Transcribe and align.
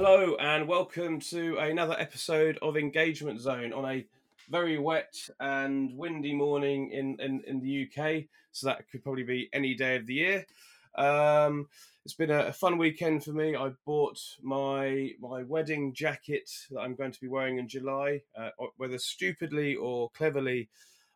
Hello 0.00 0.36
and 0.36 0.68
welcome 0.68 1.18
to 1.18 1.56
another 1.58 1.96
episode 1.98 2.56
of 2.62 2.76
Engagement 2.76 3.40
Zone 3.40 3.72
on 3.72 3.84
a 3.84 4.06
very 4.48 4.78
wet 4.78 5.12
and 5.40 5.92
windy 5.98 6.32
morning 6.32 6.92
in, 6.92 7.16
in, 7.18 7.42
in 7.48 7.58
the 7.58 7.82
UK. 7.82 8.26
So 8.52 8.68
that 8.68 8.88
could 8.88 9.02
probably 9.02 9.24
be 9.24 9.50
any 9.52 9.74
day 9.74 9.96
of 9.96 10.06
the 10.06 10.14
year. 10.14 10.46
Um, 10.94 11.66
it's 12.04 12.14
been 12.14 12.30
a, 12.30 12.52
fun 12.52 12.78
weekend 12.78 13.24
for 13.24 13.32
me. 13.32 13.56
I 13.56 13.72
bought 13.84 14.20
my 14.40 15.14
my 15.18 15.42
wedding 15.42 15.92
jacket 15.92 16.48
that 16.70 16.78
I'm 16.78 16.94
going 16.94 17.10
to 17.10 17.20
be 17.20 17.26
wearing 17.26 17.58
in 17.58 17.66
July. 17.66 18.22
Uh, 18.38 18.50
whether 18.76 18.98
stupidly 18.98 19.74
or 19.74 20.10
cleverly, 20.10 20.68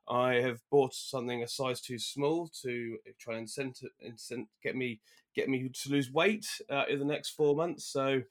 I 0.08 0.34
have 0.40 0.58
bought 0.72 0.92
something 0.92 1.44
a 1.44 1.48
size 1.48 1.80
too 1.80 2.00
small 2.00 2.50
to 2.62 2.98
try 3.20 3.36
and 3.36 3.46
incent, 3.46 3.84
incent 4.04 4.48
get 4.60 4.74
me 4.74 4.98
get 5.36 5.48
me 5.48 5.68
to 5.68 5.88
lose 5.88 6.10
weight 6.10 6.48
uh, 6.68 6.82
in 6.90 6.98
the 6.98 7.04
next 7.04 7.30
four 7.30 7.54
months. 7.54 7.84
So 7.84 8.22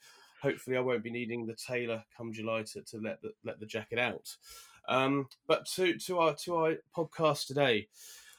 hopefully, 0.41 0.77
I 0.77 0.81
won't 0.81 1.03
be 1.03 1.11
needing 1.11 1.45
the 1.45 1.55
tailor 1.55 2.03
come 2.15 2.33
July 2.33 2.63
to, 2.73 2.81
to 2.81 2.97
let 2.99 3.21
the 3.21 3.31
let 3.43 3.59
the 3.59 3.65
jacket 3.65 3.99
out. 3.99 4.35
Um, 4.87 5.27
but 5.47 5.65
to 5.75 5.97
to 5.97 6.19
our 6.19 6.35
to 6.43 6.55
our 6.55 6.75
podcast 6.95 7.47
today, 7.47 7.87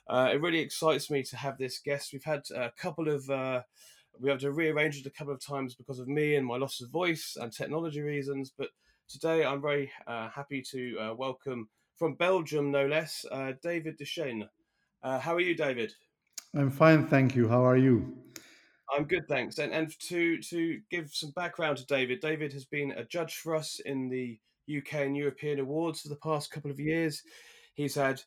uh, 0.08 0.30
it 0.32 0.40
really 0.40 0.60
excites 0.60 1.10
me 1.10 1.22
to 1.24 1.36
have 1.36 1.58
this 1.58 1.78
guest. 1.78 2.12
We've 2.12 2.24
had 2.24 2.42
a 2.54 2.70
couple 2.76 3.08
of 3.08 3.28
uh, 3.30 3.62
we 4.20 4.30
have 4.30 4.40
to 4.40 4.52
rearrange 4.52 4.98
it 4.98 5.06
a 5.06 5.10
couple 5.10 5.32
of 5.32 5.44
times 5.44 5.74
because 5.74 5.98
of 5.98 6.08
me 6.08 6.36
and 6.36 6.46
my 6.46 6.56
loss 6.56 6.80
of 6.80 6.90
voice 6.90 7.36
and 7.40 7.52
technology 7.52 8.00
reasons. 8.00 8.52
But 8.56 8.68
today, 9.08 9.44
I'm 9.44 9.62
very 9.62 9.90
uh, 10.06 10.28
happy 10.28 10.62
to 10.70 10.98
uh, 10.98 11.14
welcome 11.14 11.68
from 11.96 12.14
Belgium, 12.14 12.70
no 12.70 12.86
less, 12.86 13.24
uh, 13.30 13.52
David 13.62 13.98
Ducheyne. 13.98 14.48
Uh, 15.02 15.18
how 15.18 15.34
are 15.34 15.40
you, 15.40 15.54
David? 15.54 15.92
I'm 16.54 16.70
fine, 16.70 17.06
thank 17.06 17.34
you. 17.34 17.48
How 17.48 17.64
are 17.64 17.76
you? 17.76 18.16
I'm 18.92 19.04
good, 19.04 19.26
thanks. 19.26 19.58
And 19.58 19.72
and 19.72 19.98
to 20.08 20.38
to 20.42 20.80
give 20.90 21.10
some 21.12 21.30
background 21.30 21.78
to 21.78 21.86
David, 21.86 22.20
David 22.20 22.52
has 22.52 22.64
been 22.64 22.92
a 22.92 23.04
judge 23.04 23.36
for 23.36 23.54
us 23.54 23.80
in 23.80 24.08
the 24.08 24.38
UK 24.74 24.94
and 24.94 25.16
European 25.16 25.60
awards 25.60 26.02
for 26.02 26.08
the 26.08 26.16
past 26.16 26.50
couple 26.50 26.70
of 26.70 26.78
years. 26.78 27.22
He's 27.74 27.94
had 27.94 28.22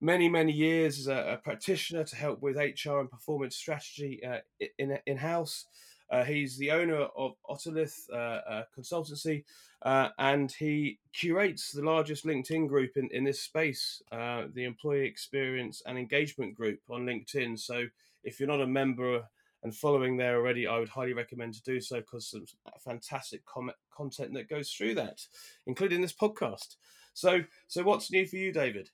many 0.00 0.28
many 0.28 0.52
years 0.52 0.98
as 1.00 1.08
a, 1.08 1.32
a 1.32 1.36
practitioner 1.38 2.04
to 2.04 2.16
help 2.16 2.40
with 2.42 2.56
HR 2.56 3.00
and 3.00 3.10
performance 3.10 3.56
strategy 3.56 4.22
uh, 4.24 4.38
in 4.78 4.96
in 5.06 5.16
house. 5.16 5.66
Uh, 6.10 6.22
he's 6.22 6.56
the 6.58 6.70
owner 6.70 7.08
of 7.16 7.32
Otolith 7.50 8.08
uh, 8.12 8.62
consultancy, 8.78 9.42
uh, 9.82 10.10
and 10.18 10.52
he 10.52 10.98
curates 11.12 11.72
the 11.72 11.82
largest 11.82 12.24
LinkedIn 12.24 12.68
group 12.68 12.96
in, 12.96 13.08
in 13.10 13.24
this 13.24 13.40
space, 13.40 14.02
uh, 14.12 14.44
the 14.52 14.64
Employee 14.64 15.06
Experience 15.06 15.82
and 15.86 15.98
Engagement 15.98 16.54
Group 16.54 16.78
on 16.90 17.06
LinkedIn. 17.06 17.58
So 17.58 17.86
if 18.22 18.38
you're 18.38 18.48
not 18.48 18.60
a 18.60 18.66
member 18.66 19.24
and 19.64 19.74
following 19.74 20.16
there 20.16 20.36
already, 20.36 20.66
I 20.66 20.78
would 20.78 20.90
highly 20.90 21.14
recommend 21.14 21.54
to 21.54 21.62
do 21.62 21.80
so 21.80 21.96
because 21.96 22.28
some 22.28 22.44
fantastic 22.84 23.44
com- 23.46 23.72
content 23.90 24.34
that 24.34 24.48
goes 24.48 24.70
through 24.70 24.94
that, 24.96 25.26
including 25.66 26.02
this 26.02 26.12
podcast. 26.12 26.76
So, 27.14 27.40
so 27.66 27.82
what's 27.82 28.12
new 28.12 28.26
for 28.26 28.36
you, 28.36 28.52
David? 28.52 28.90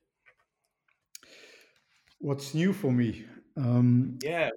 What's 2.21 2.55
new 2.55 2.73
for 2.73 2.93
me? 2.93 3.27
Um, 3.57 4.19
yeah, 4.23 4.51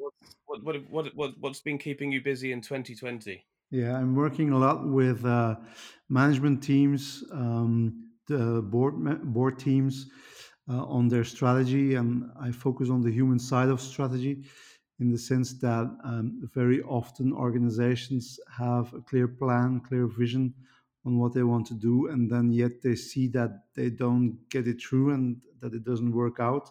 what, 0.45 0.63
what, 0.63 0.89
what, 0.89 1.15
what, 1.15 1.31
what's 1.39 1.61
been 1.61 1.79
keeping 1.79 2.11
you 2.11 2.21
busy 2.21 2.51
in 2.51 2.61
2020? 2.61 3.43
Yeah, 3.71 3.97
I'm 3.97 4.13
working 4.15 4.51
a 4.51 4.57
lot 4.57 4.85
with 4.85 5.25
uh, 5.25 5.55
management 6.09 6.61
teams, 6.61 7.23
um, 7.31 8.09
the 8.27 8.61
board 8.61 8.93
board 9.33 9.57
teams 9.57 10.11
uh, 10.69 10.83
on 10.83 11.07
their 11.07 11.23
strategy, 11.23 11.95
and 11.95 12.29
I 12.39 12.51
focus 12.51 12.91
on 12.91 13.01
the 13.01 13.11
human 13.11 13.39
side 13.39 13.69
of 13.69 13.81
strategy 13.81 14.43
in 14.99 15.11
the 15.11 15.17
sense 15.17 15.53
that 15.59 15.95
um, 16.03 16.49
very 16.53 16.81
often 16.83 17.33
organizations 17.33 18.39
have 18.55 18.93
a 18.93 19.01
clear 19.01 19.27
plan, 19.27 19.79
clear 19.79 20.07
vision 20.07 20.53
on 21.05 21.17
what 21.17 21.33
they 21.33 21.43
want 21.43 21.65
to 21.67 21.73
do, 21.73 22.07
and 22.07 22.29
then 22.29 22.51
yet 22.51 22.81
they 22.81 22.95
see 22.95 23.27
that 23.27 23.65
they 23.75 23.89
don't 23.89 24.37
get 24.49 24.67
it 24.67 24.81
through 24.81 25.11
and 25.11 25.41
that 25.59 25.73
it 25.73 25.83
doesn't 25.83 26.13
work 26.13 26.39
out. 26.39 26.69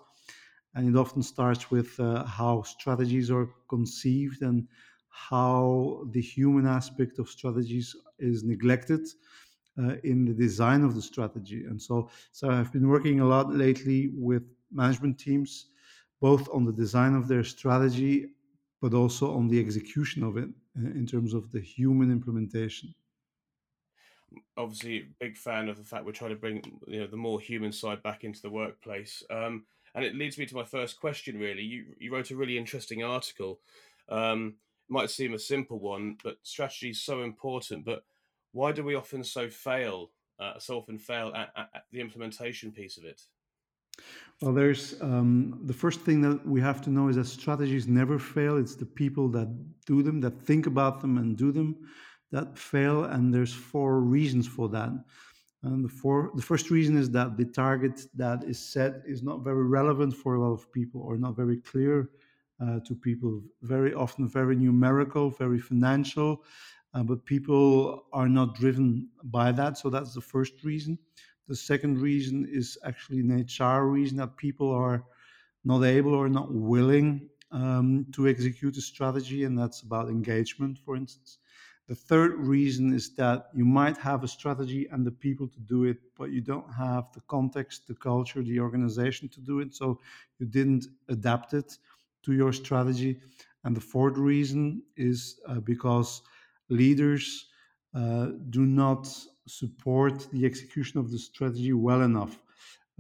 And 0.75 0.89
it 0.89 0.99
often 0.99 1.23
starts 1.23 1.71
with 1.71 2.01
uh, 2.01 2.25
how 2.25 2.63
strategies 2.63 3.31
are 3.31 3.51
conceived 3.69 4.41
and 4.43 4.67
how 5.11 6.05
the 6.13 6.23
human 6.23 6.67
aspect 6.67 7.19
of 7.19 7.29
strategies 7.29 7.95
is 8.19 8.43
neglected 8.43 9.07
uh, 9.79 9.97
in 10.05 10.25
the 10.25 10.33
design 10.33 10.83
of 10.83 10.95
the 10.95 11.03
strategy. 11.03 11.65
And 11.65 11.81
so, 11.81 12.11
so 12.33 12.51
I've 12.51 12.73
been 12.73 12.89
working 12.89 13.21
a 13.21 13.27
lot 13.27 13.55
lately 13.55 14.11
with 14.15 14.45
management 14.71 15.19
teams 15.19 15.67
both 16.23 16.49
on 16.51 16.65
the 16.65 16.73
design 16.73 17.17
of 17.17 17.27
their 17.27 17.43
strategy, 17.43 18.29
but 18.81 18.95
also 18.95 19.35
on 19.35 19.49
the 19.49 19.59
execution 19.59 20.23
of 20.23 20.37
it 20.37 20.49
uh, 20.79 20.91
in 20.93 21.05
terms 21.05 21.35
of 21.35 21.51
the 21.51 21.61
human 21.61 22.13
implementation. 22.13 22.95
Obviously, 24.57 25.09
big 25.19 25.37
fan 25.37 25.69
of 25.69 25.77
the 25.77 25.85
fact 25.85 26.07
we're 26.07 26.13
trying 26.13 26.31
to 26.31 26.37
bring 26.37 26.63
you 26.87 27.01
know 27.01 27.09
the 27.09 27.17
more 27.17 27.41
human 27.41 27.73
side 27.73 28.03
back 28.05 28.23
into 28.23 28.41
the 28.41 28.49
workplace. 28.51 29.23
Um, 29.31 29.65
and 29.95 30.05
it 30.05 30.15
leads 30.15 30.39
me 30.39 30.47
to 30.47 30.55
my 30.55 30.65
first 30.65 30.99
question. 30.99 31.39
Really, 31.39 31.63
you 31.63 31.87
you 31.99 32.15
wrote 32.15 32.31
a 32.31 32.37
really 32.37 32.57
interesting 32.57 33.03
article. 33.03 33.61
Um, 34.09 34.55
might 34.89 35.11
seem 35.11 35.35
a 35.35 35.39
simple 35.39 35.81
one, 35.81 36.19
but 36.23 36.39
strategy 36.43 36.91
is 36.91 37.03
so 37.03 37.23
important. 37.23 37.85
But 37.85 38.05
why 38.53 38.73
do 38.73 38.85
we 38.85 38.95
often 38.95 39.25
so 39.25 39.51
fail? 39.51 40.13
Uh, 40.39 40.59
so 40.59 40.79
often 40.79 40.99
fail 40.99 41.33
at, 41.35 41.51
at, 41.57 41.71
at 41.75 41.85
the 41.91 42.01
implementation 42.01 42.73
piece 42.73 42.97
of 42.97 43.05
it. 43.05 43.23
Well, 44.41 44.53
there's 44.53 45.01
um, 45.01 45.61
the 45.67 45.73
first 45.73 46.01
thing 46.01 46.21
that 46.23 46.45
we 46.45 46.61
have 46.61 46.81
to 46.83 46.91
know 46.91 47.09
is 47.09 47.17
that 47.17 47.27
strategies 47.27 47.87
never 47.87 48.19
fail. 48.19 48.57
It's 48.57 48.75
the 48.75 48.87
people 48.87 49.29
that 49.29 49.49
do 49.87 50.03
them, 50.03 50.21
that 50.23 50.43
think 50.43 50.67
about 50.67 51.01
them 51.01 51.19
and 51.19 51.37
do 51.37 51.53
them, 51.53 51.77
that 52.33 52.59
fail. 52.59 53.05
And 53.05 53.33
there's 53.33 53.53
four 53.53 54.01
reasons 54.01 54.49
for 54.49 54.69
that. 54.71 54.91
And 55.63 55.85
the 55.85 55.89
four, 55.89 56.33
the 56.35 56.43
first 56.43 56.71
reason 56.71 56.97
is 56.97 57.09
that 57.11 57.37
the 57.37 57.45
target 57.45 58.01
that 58.17 58.43
is 58.43 58.59
set 58.59 59.03
is 59.07 59.23
not 59.23 59.45
very 59.45 59.65
relevant 59.65 60.17
for 60.17 60.35
a 60.35 60.41
lot 60.41 60.53
of 60.53 60.73
people, 60.73 61.01
or 61.03 61.17
not 61.17 61.37
very 61.37 61.59
clear 61.59 62.11
uh, 62.61 62.81
to 62.81 62.97
people. 62.97 63.41
Very 63.63 63.95
often, 63.95 64.29
very 64.29 64.57
numerical, 64.57 65.31
very 65.31 65.61
financial, 65.61 66.43
uh, 66.95 67.05
but 67.05 67.25
people 67.27 68.07
are 68.13 68.29
not 68.29 68.57
driven 68.57 69.09
by 69.23 69.53
that. 69.53 69.79
So 69.79 69.89
that's 69.89 70.15
the 70.15 70.21
first 70.21 70.65
reason. 70.65 70.99
The 71.49 71.57
second 71.57 71.99
reason 72.01 72.47
is 72.49 72.79
actually 72.85 73.21
an 73.21 73.31
HR 73.33 73.89
reason 73.89 74.19
that 74.19 74.37
people 74.37 74.71
are 74.71 75.05
not 75.65 75.83
able 75.85 76.15
or 76.15 76.29
not 76.29 76.53
willing 76.53 77.29
um, 77.51 78.07
to 78.13 78.29
execute 78.29 78.77
a 78.77 78.81
strategy, 78.81 79.45
and 79.45 79.59
that's 79.59 79.83
about 79.83 80.09
engagement, 80.09 80.79
for 80.79 80.97
instance. 80.97 81.39
The 81.89 81.95
third 81.95 82.39
reason 82.39 82.93
is 82.93 83.15
that 83.17 83.49
you 83.55 83.65
might 83.65 83.99
have 83.99 84.23
a 84.25 84.29
strategy 84.29 84.87
and 84.91 85.05
the 85.07 85.11
people 85.11 85.49
to 85.49 85.61
do 85.61 85.85
it, 85.85 85.99
but 86.17 86.31
you 86.31 86.41
don't 86.41 86.73
have 86.73 87.13
the 87.13 87.21
context, 87.23 87.87
the 87.89 87.95
culture, 87.95 88.43
the 88.43 88.61
organization 88.61 89.29
to 89.31 89.41
do 89.41 89.59
it. 89.61 89.75
So 89.75 90.01
you 90.39 90.47
didn't 90.47 90.87
adapt 91.09 91.55
it 91.55 91.77
to 92.23 92.33
your 92.33 92.53
strategy. 92.53 93.21
And 93.65 93.77
the 93.77 93.81
fourth 93.81 94.17
reason 94.17 94.83
is 94.97 95.41
uh, 95.47 95.61
because 95.61 96.23
leaders 96.69 97.47
uh, 97.95 98.29
do 98.49 98.65
not 98.65 99.09
support 99.47 100.27
the 100.33 100.45
execution 100.45 100.99
of 101.01 101.11
the 101.11 101.19
strategy 101.19 101.73
well 101.73 102.03
enough. 102.03 102.41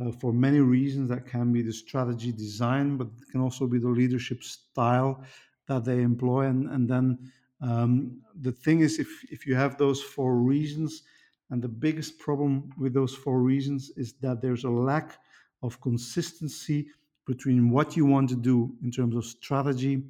Uh, 0.00 0.10
for 0.10 0.32
many 0.32 0.60
reasons, 0.60 1.08
that 1.08 1.26
can 1.26 1.52
be 1.52 1.62
the 1.62 1.72
strategy 1.72 2.32
design, 2.32 2.96
but 2.96 3.06
it 3.06 3.30
can 3.30 3.40
also 3.40 3.66
be 3.66 3.78
the 3.78 3.88
leadership 3.88 4.42
style 4.42 5.22
that 5.68 5.84
they 5.84 6.00
employ. 6.00 6.46
And, 6.46 6.68
and 6.70 6.88
then 6.88 7.30
um, 7.60 8.20
the 8.40 8.52
thing 8.52 8.80
is, 8.80 8.98
if, 8.98 9.08
if 9.30 9.46
you 9.46 9.54
have 9.54 9.76
those 9.76 10.02
four 10.02 10.36
reasons, 10.36 11.02
and 11.50 11.62
the 11.62 11.68
biggest 11.68 12.18
problem 12.18 12.72
with 12.78 12.94
those 12.94 13.14
four 13.14 13.40
reasons 13.40 13.92
is 13.96 14.14
that 14.14 14.40
there's 14.40 14.64
a 14.64 14.70
lack 14.70 15.18
of 15.62 15.80
consistency 15.80 16.88
between 17.26 17.70
what 17.70 17.96
you 17.96 18.06
want 18.06 18.28
to 18.30 18.36
do 18.36 18.74
in 18.82 18.90
terms 18.90 19.14
of 19.14 19.24
strategy 19.24 20.02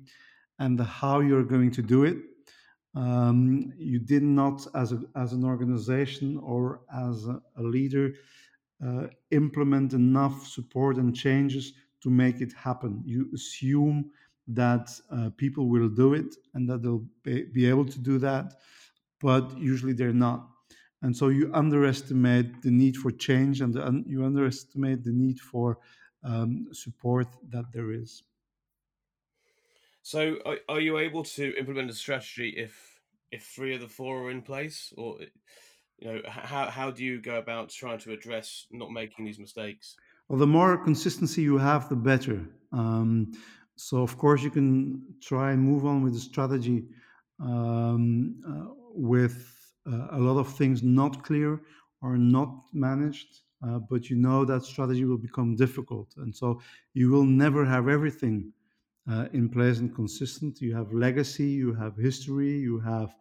and 0.60 0.78
the 0.78 0.84
how 0.84 1.20
you're 1.20 1.42
going 1.42 1.70
to 1.72 1.82
do 1.82 2.04
it 2.04 2.16
um, 2.94 3.72
you 3.78 3.98
did 3.98 4.22
not, 4.22 4.66
as, 4.74 4.92
a, 4.92 5.00
as 5.16 5.32
an 5.32 5.44
organization 5.44 6.38
or 6.38 6.80
as 6.94 7.26
a, 7.26 7.40
a 7.56 7.62
leader, 7.62 8.14
uh, 8.84 9.06
implement 9.30 9.92
enough 9.92 10.46
support 10.46 10.96
and 10.96 11.14
changes 11.14 11.72
to 12.02 12.10
make 12.10 12.40
it 12.40 12.52
happen. 12.52 13.02
You 13.04 13.30
assume 13.34 14.10
that 14.48 14.90
uh, 15.10 15.30
people 15.36 15.68
will 15.68 15.88
do 15.88 16.14
it 16.14 16.34
and 16.54 16.68
that 16.68 16.82
they'll 16.82 17.06
be, 17.22 17.66
able 17.66 17.84
to 17.86 17.98
do 17.98 18.18
that, 18.18 18.54
but 19.20 19.56
usually 19.56 19.92
they're 19.92 20.12
not. 20.12 20.48
And 21.00 21.16
so 21.16 21.28
you 21.28 21.50
underestimate 21.54 22.62
the 22.62 22.70
need 22.70 22.96
for 22.96 23.10
change 23.10 23.60
and 23.60 24.04
you 24.06 24.24
underestimate 24.24 25.04
the 25.04 25.12
need 25.12 25.40
for 25.40 25.78
um, 26.24 26.66
support 26.72 27.28
that 27.48 27.64
there 27.72 27.92
is. 27.92 28.22
So, 30.02 30.38
are, 30.44 30.58
are 30.68 30.80
you 30.80 30.98
able 30.98 31.24
to 31.24 31.54
implement 31.58 31.90
a 31.90 31.94
strategy 31.94 32.54
if 32.56 33.00
if 33.30 33.44
three 33.44 33.74
of 33.74 33.80
the 33.80 33.88
four 33.88 34.24
are 34.24 34.30
in 34.30 34.42
place, 34.42 34.92
or 34.96 35.18
you 35.98 36.12
know, 36.12 36.20
how 36.26 36.70
how 36.70 36.90
do 36.90 37.04
you 37.04 37.20
go 37.20 37.36
about 37.36 37.70
trying 37.70 37.98
to 38.00 38.12
address 38.12 38.66
not 38.70 38.90
making 38.90 39.24
these 39.24 39.38
mistakes? 39.38 39.96
Well, 40.28 40.38
the 40.38 40.46
more 40.46 40.76
consistency 40.76 41.42
you 41.42 41.58
have, 41.58 41.88
the 41.88 41.96
better. 41.96 42.48
Um, 42.72 43.32
so, 43.76 44.02
of 44.02 44.18
course, 44.18 44.42
you 44.42 44.50
can 44.50 45.02
try 45.20 45.52
and 45.52 45.62
move 45.62 45.84
on 45.86 46.02
with 46.02 46.14
the 46.14 46.20
strategy 46.20 46.84
um, 47.40 48.40
uh, 48.46 48.74
with 48.94 49.36
uh, 49.86 50.08
a 50.12 50.18
lot 50.18 50.38
of 50.38 50.52
things 50.56 50.82
not 50.82 51.22
clear 51.22 51.60
or 52.02 52.16
not 52.16 52.64
managed, 52.72 53.40
uh, 53.66 53.78
but 53.78 54.10
you 54.10 54.16
know 54.16 54.44
that 54.44 54.64
strategy 54.64 55.04
will 55.04 55.18
become 55.18 55.56
difficult. 55.56 56.14
And 56.16 56.34
so 56.34 56.60
you 56.94 57.10
will 57.10 57.24
never 57.24 57.64
have 57.64 57.88
everything 57.88 58.52
uh, 59.10 59.26
in 59.32 59.48
place 59.48 59.78
and 59.78 59.94
consistent. 59.94 60.60
You 60.60 60.74
have 60.76 60.92
legacy, 60.92 61.48
you 61.48 61.74
have 61.74 61.96
history, 61.96 62.58
you 62.58 62.78
have 62.80 63.14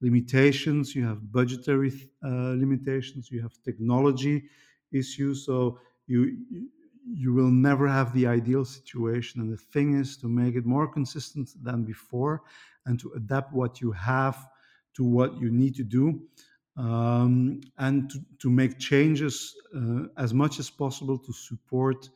limitations, 0.00 0.94
you 0.94 1.04
have 1.06 1.32
budgetary 1.32 1.92
uh, 2.24 2.54
limitations, 2.56 3.30
you 3.30 3.42
have 3.42 3.52
technology 3.64 4.44
issues. 4.92 5.44
So 5.46 5.78
you 6.06 6.38
you 7.08 7.32
will 7.32 7.50
never 7.50 7.86
have 7.86 8.12
the 8.14 8.26
ideal 8.26 8.64
situation. 8.64 9.40
And 9.40 9.52
the 9.52 9.56
thing 9.56 9.94
is 9.94 10.16
to 10.18 10.28
make 10.28 10.56
it 10.56 10.66
more 10.66 10.88
consistent 10.88 11.50
than 11.62 11.84
before 11.84 12.42
and 12.84 12.98
to 12.98 13.12
adapt 13.14 13.52
what 13.52 13.80
you 13.80 13.92
have 13.92 14.48
to 14.96 15.04
what 15.04 15.38
you 15.38 15.50
need 15.50 15.74
to 15.76 15.84
do 15.84 16.20
um, 16.76 17.60
and 17.78 18.10
to, 18.10 18.18
to, 18.40 18.50
make 18.50 18.78
changes 18.78 19.54
uh, 19.74 20.04
as 20.18 20.34
much 20.34 20.58
as 20.58 20.68
possible 20.68 21.18
to 21.18 21.32
support 21.32 22.08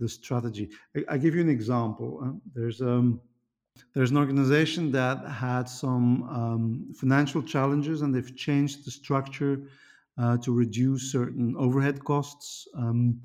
the 0.00 0.08
strategy. 0.08 0.70
I, 0.96 1.04
I 1.14 1.18
give 1.18 1.34
you 1.34 1.42
an 1.42 1.48
example. 1.50 2.20
Uh, 2.24 2.32
there's 2.54 2.80
um, 2.80 3.20
there's 3.94 4.10
an 4.10 4.16
organization 4.16 4.90
that 4.92 5.26
had 5.26 5.68
some 5.68 6.22
um, 6.24 6.92
financial 6.94 7.42
challenges 7.42 8.02
and 8.02 8.14
they've 8.14 8.36
changed 8.36 8.84
the 8.84 8.90
structure 8.90 9.62
uh, 10.18 10.36
to 10.38 10.52
reduce 10.52 11.12
certain 11.12 11.54
overhead 11.56 12.04
costs, 12.04 12.68
um, 12.76 13.20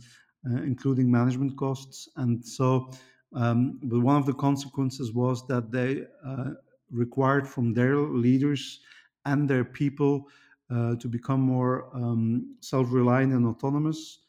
uh, 0.49 0.61
including 0.61 1.11
management 1.11 1.57
costs. 1.57 2.07
And 2.15 2.45
so, 2.45 2.91
um, 3.33 3.79
but 3.83 3.99
one 3.99 4.17
of 4.17 4.25
the 4.25 4.33
consequences 4.33 5.11
was 5.11 5.45
that 5.47 5.71
they 5.71 6.05
uh, 6.25 6.51
required 6.91 7.47
from 7.47 7.73
their 7.73 7.97
leaders 7.97 8.79
and 9.25 9.49
their 9.49 9.65
people 9.65 10.27
uh, 10.69 10.95
to 10.95 11.07
become 11.07 11.41
more 11.41 11.89
um, 11.93 12.55
self 12.61 12.91
reliant 12.91 13.33
and 13.33 13.45
autonomous. 13.45 14.19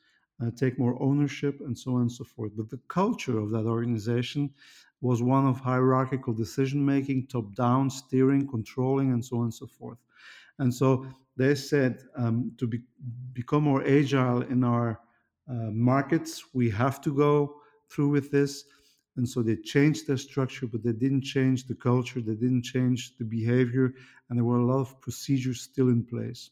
Uh, 0.42 0.50
take 0.54 0.78
more 0.78 1.00
ownership 1.02 1.60
and 1.60 1.76
so 1.78 1.94
on 1.94 2.02
and 2.02 2.12
so 2.12 2.22
forth. 2.22 2.52
But 2.54 2.68
the 2.68 2.80
culture 2.88 3.38
of 3.38 3.50
that 3.52 3.64
organization 3.64 4.50
was 5.00 5.22
one 5.22 5.46
of 5.46 5.60
hierarchical 5.60 6.34
decision 6.34 6.84
making, 6.84 7.28
top 7.28 7.54
down, 7.54 7.88
steering, 7.88 8.46
controlling, 8.46 9.12
and 9.12 9.24
so 9.24 9.38
on 9.38 9.44
and 9.44 9.54
so 9.54 9.66
forth. 9.66 9.98
And 10.58 10.74
so 10.74 11.06
they 11.36 11.54
said 11.54 12.02
um, 12.16 12.52
to 12.58 12.66
be, 12.66 12.80
become 13.32 13.64
more 13.64 13.82
agile 13.86 14.42
in 14.42 14.64
our 14.64 15.00
uh, 15.48 15.70
markets, 15.70 16.44
we 16.54 16.70
have 16.70 17.00
to 17.02 17.14
go 17.14 17.56
through 17.90 18.08
with 18.08 18.30
this. 18.30 18.64
And 19.16 19.28
so 19.28 19.42
they 19.42 19.56
changed 19.56 20.06
their 20.06 20.18
structure, 20.18 20.66
but 20.66 20.82
they 20.82 20.92
didn't 20.92 21.22
change 21.22 21.66
the 21.66 21.74
culture, 21.74 22.20
they 22.20 22.34
didn't 22.34 22.64
change 22.64 23.16
the 23.16 23.24
behavior, 23.24 23.94
and 24.28 24.38
there 24.38 24.44
were 24.44 24.58
a 24.58 24.66
lot 24.66 24.80
of 24.80 25.00
procedures 25.00 25.62
still 25.62 25.88
in 25.88 26.04
place. 26.04 26.50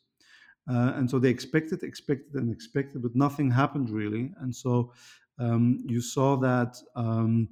Uh, 0.68 0.92
and 0.96 1.10
so 1.10 1.18
they 1.18 1.28
expected, 1.28 1.82
expected, 1.82 2.34
and 2.34 2.50
expected, 2.50 3.02
but 3.02 3.14
nothing 3.14 3.50
happened 3.50 3.90
really. 3.90 4.32
And 4.40 4.54
so 4.54 4.92
um, 5.38 5.84
you 5.86 6.00
saw 6.00 6.36
that 6.36 6.76
um, 6.96 7.48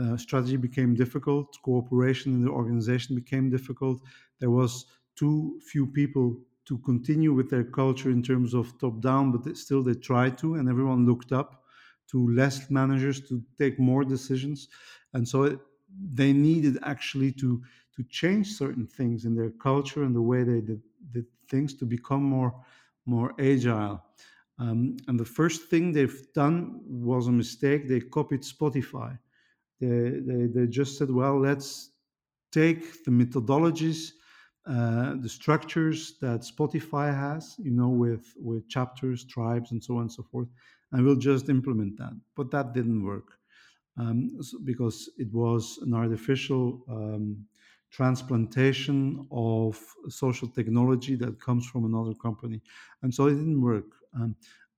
uh, 0.00 0.16
strategy 0.16 0.56
became 0.56 0.94
difficult, 0.94 1.56
cooperation 1.62 2.32
in 2.34 2.42
the 2.42 2.50
organization 2.50 3.14
became 3.14 3.50
difficult. 3.50 4.02
There 4.40 4.50
was 4.50 4.86
too 5.16 5.60
few 5.64 5.86
people 5.86 6.36
to 6.66 6.78
continue 6.78 7.32
with 7.32 7.50
their 7.50 7.64
culture 7.64 8.10
in 8.10 8.22
terms 8.22 8.54
of 8.54 8.78
top 8.78 9.00
down, 9.00 9.32
but 9.32 9.44
they, 9.44 9.54
still 9.54 9.82
they 9.82 9.94
tried 9.94 10.38
to, 10.38 10.54
and 10.54 10.68
everyone 10.68 11.06
looked 11.06 11.32
up 11.32 11.62
to 12.10 12.28
less 12.30 12.70
managers 12.70 13.20
to 13.28 13.42
take 13.58 13.78
more 13.78 14.04
decisions, 14.04 14.68
and 15.12 15.28
so 15.28 15.44
it, 15.44 15.58
they 16.12 16.32
needed 16.32 16.78
actually 16.82 17.32
to 17.32 17.62
to 17.94 18.02
change 18.04 18.48
certain 18.52 18.86
things 18.86 19.24
in 19.24 19.36
their 19.36 19.50
culture 19.50 20.02
and 20.02 20.16
the 20.16 20.20
way 20.20 20.42
they 20.42 20.60
did, 20.60 20.82
did 21.12 21.26
things 21.48 21.74
to 21.74 21.86
become 21.86 22.22
more 22.22 22.54
more 23.06 23.34
agile. 23.38 24.02
Um, 24.58 24.96
and 25.08 25.18
the 25.18 25.24
first 25.24 25.68
thing 25.68 25.92
they've 25.92 26.26
done 26.32 26.80
was 26.86 27.26
a 27.26 27.32
mistake. 27.32 27.88
They 27.88 28.00
copied 28.00 28.42
Spotify. 28.42 29.18
They, 29.80 30.20
they, 30.28 30.46
they 30.46 30.66
just 30.66 30.96
said, 30.96 31.10
well, 31.10 31.38
let's 31.38 31.90
take 32.52 33.04
the 33.04 33.10
methodologies, 33.10 34.12
uh, 34.66 35.16
the 35.20 35.28
structures 35.28 36.14
that 36.20 36.40
Spotify 36.42 37.12
has, 37.12 37.56
you 37.58 37.72
know, 37.72 37.88
with, 37.88 38.32
with 38.36 38.68
chapters, 38.68 39.24
tribes, 39.24 39.72
and 39.72 39.82
so 39.82 39.96
on 39.96 40.02
and 40.02 40.12
so 40.12 40.22
forth, 40.22 40.48
and 40.92 41.04
we'll 41.04 41.16
just 41.16 41.48
implement 41.48 41.98
that. 41.98 42.18
But 42.36 42.50
that 42.52 42.72
didn't 42.72 43.04
work 43.04 43.36
um, 43.98 44.38
so, 44.40 44.58
because 44.64 45.10
it 45.18 45.32
was 45.32 45.78
an 45.82 45.94
artificial 45.94 46.84
um, 46.88 47.44
transplantation 47.94 49.24
of 49.30 49.80
social 50.08 50.48
technology 50.48 51.14
that 51.14 51.40
comes 51.40 51.64
from 51.64 51.84
another 51.84 52.14
company. 52.14 52.60
And 53.02 53.14
so 53.14 53.26
it 53.28 53.34
didn't 53.34 53.62
work. 53.62 53.90
Um, 54.16 54.34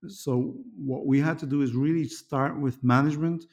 so 0.06 0.54
what 0.76 1.06
we 1.06 1.18
had 1.18 1.38
to 1.38 1.46
do 1.46 1.62
is 1.62 1.72
really 1.72 2.06
start 2.08 2.60
with 2.60 2.84
management 2.84 3.46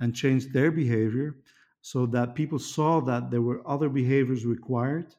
and 0.00 0.14
change 0.14 0.50
their 0.52 0.70
behavior 0.70 1.36
so 1.82 2.06
that 2.06 2.34
people 2.34 2.58
saw 2.58 3.00
that 3.02 3.30
there 3.30 3.42
were 3.42 3.60
other 3.66 3.88
behaviors 3.88 4.46
required. 4.46 5.14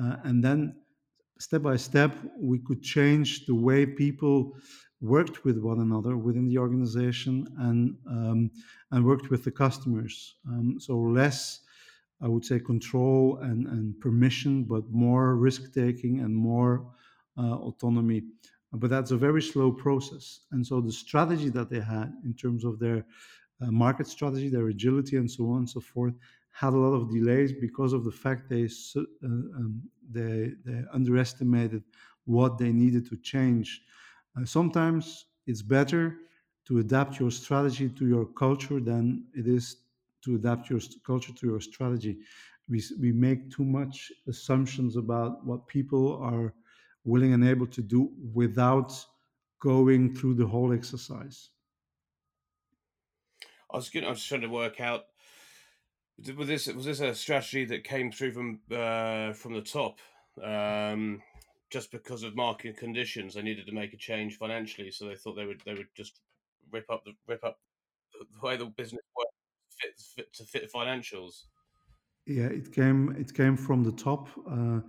Uh, 0.00 0.16
and 0.24 0.42
then 0.44 0.76
step 1.38 1.62
by 1.62 1.76
step, 1.76 2.12
we 2.38 2.58
could 2.58 2.82
change 2.82 3.46
the 3.46 3.54
way 3.54 3.84
people 3.84 4.56
worked 5.00 5.44
with 5.44 5.58
one 5.58 5.80
another 5.80 6.16
within 6.16 6.46
the 6.48 6.58
organization 6.58 7.48
and, 7.58 7.96
um, 8.08 8.50
and 8.92 9.04
worked 9.04 9.28
with 9.30 9.42
the 9.42 9.50
customers. 9.50 10.36
Um, 10.48 10.78
so 10.78 10.96
less, 10.96 11.60
I 12.20 12.28
would 12.28 12.44
say, 12.44 12.58
control 12.60 13.38
and, 13.38 13.66
and 13.66 13.98
permission, 14.00 14.64
but 14.64 14.90
more 14.90 15.36
risk 15.36 15.72
taking 15.74 16.20
and 16.20 16.34
more 16.34 16.86
uh, 17.36 17.56
autonomy. 17.56 18.22
But 18.72 18.90
that's 18.90 19.10
a 19.12 19.16
very 19.16 19.42
slow 19.42 19.70
process. 19.72 20.40
And 20.50 20.66
so 20.66 20.80
the 20.80 20.92
strategy 20.92 21.48
that 21.50 21.70
they 21.70 21.80
had 21.80 22.12
in 22.24 22.34
terms 22.34 22.64
of 22.64 22.78
their 22.78 23.04
uh, 23.60 23.70
market 23.70 24.06
strategy, 24.06 24.48
their 24.48 24.68
agility, 24.68 25.16
and 25.16 25.30
so 25.30 25.50
on 25.50 25.58
and 25.58 25.70
so 25.70 25.80
forth, 25.80 26.14
had 26.50 26.72
a 26.72 26.76
lot 26.76 26.94
of 26.94 27.10
delays 27.10 27.52
because 27.52 27.92
of 27.92 28.04
the 28.04 28.10
fact 28.12 28.48
they 28.48 28.64
uh, 28.64 29.00
um, 29.26 29.82
they, 30.08 30.52
they 30.64 30.82
underestimated 30.92 31.82
what 32.24 32.58
they 32.58 32.72
needed 32.72 33.08
to 33.08 33.16
change. 33.16 33.82
Uh, 34.36 34.44
sometimes 34.44 35.26
it's 35.46 35.62
better 35.62 36.18
to 36.66 36.78
adapt 36.78 37.20
your 37.20 37.30
strategy 37.30 37.88
to 37.88 38.06
your 38.06 38.26
culture 38.26 38.80
than 38.80 39.24
it 39.34 39.46
is 39.46 39.83
to 40.24 40.36
adapt 40.36 40.70
your 40.70 40.80
culture 41.04 41.32
to 41.32 41.46
your 41.46 41.60
strategy. 41.60 42.18
We, 42.68 42.82
we 43.00 43.12
make 43.12 43.50
too 43.50 43.64
much 43.64 44.10
assumptions 44.28 44.96
about 44.96 45.44
what 45.44 45.66
people 45.66 46.18
are 46.22 46.54
willing 47.04 47.34
and 47.34 47.46
able 47.46 47.66
to 47.66 47.82
do 47.82 48.10
without 48.32 48.92
going 49.60 50.14
through 50.14 50.34
the 50.34 50.46
whole 50.46 50.72
exercise. 50.72 51.50
I 53.70 53.76
was 53.76 53.88
good. 53.88 54.04
I 54.04 54.10
was 54.10 54.24
trying 54.24 54.42
to 54.42 54.48
work 54.48 54.80
out. 54.80 55.06
Was 56.36 56.46
this 56.46 56.66
was 56.68 56.84
this 56.84 57.00
a 57.00 57.14
strategy 57.14 57.64
that 57.64 57.82
came 57.82 58.12
through 58.12 58.32
from 58.32 58.60
uh, 58.70 59.32
from 59.32 59.54
the 59.54 59.62
top? 59.62 59.98
Um, 60.42 61.22
just 61.70 61.90
because 61.90 62.22
of 62.22 62.36
market 62.36 62.76
conditions, 62.76 63.34
they 63.34 63.42
needed 63.42 63.66
to 63.66 63.72
make 63.72 63.92
a 63.92 63.96
change 63.96 64.38
financially, 64.38 64.92
so 64.92 65.08
they 65.08 65.16
thought 65.16 65.34
they 65.34 65.46
would 65.46 65.60
they 65.64 65.74
would 65.74 65.88
just 65.96 66.20
rip 66.70 66.88
up 66.88 67.04
the 67.04 67.14
rip 67.26 67.42
up 67.42 67.58
the 68.12 68.46
way 68.46 68.56
the 68.56 68.66
business 68.66 69.02
worked 69.16 69.23
fit, 69.84 70.00
fit 70.00 70.32
to 70.34 70.44
fit 70.44 70.72
financials. 70.72 71.44
Yeah, 72.26 72.46
it 72.46 72.72
came 72.72 73.14
it 73.18 73.34
came 73.34 73.56
from 73.56 73.84
the 73.84 73.92
top, 73.92 74.28
uh, 74.50 74.80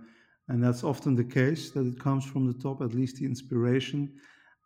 and 0.48 0.62
that's 0.62 0.84
often 0.84 1.14
the 1.14 1.24
case 1.24 1.70
that 1.72 1.86
it 1.86 1.98
comes 1.98 2.24
from 2.24 2.46
the 2.46 2.58
top. 2.58 2.80
At 2.80 2.94
least 2.94 3.16
the 3.16 3.26
inspiration, 3.26 4.12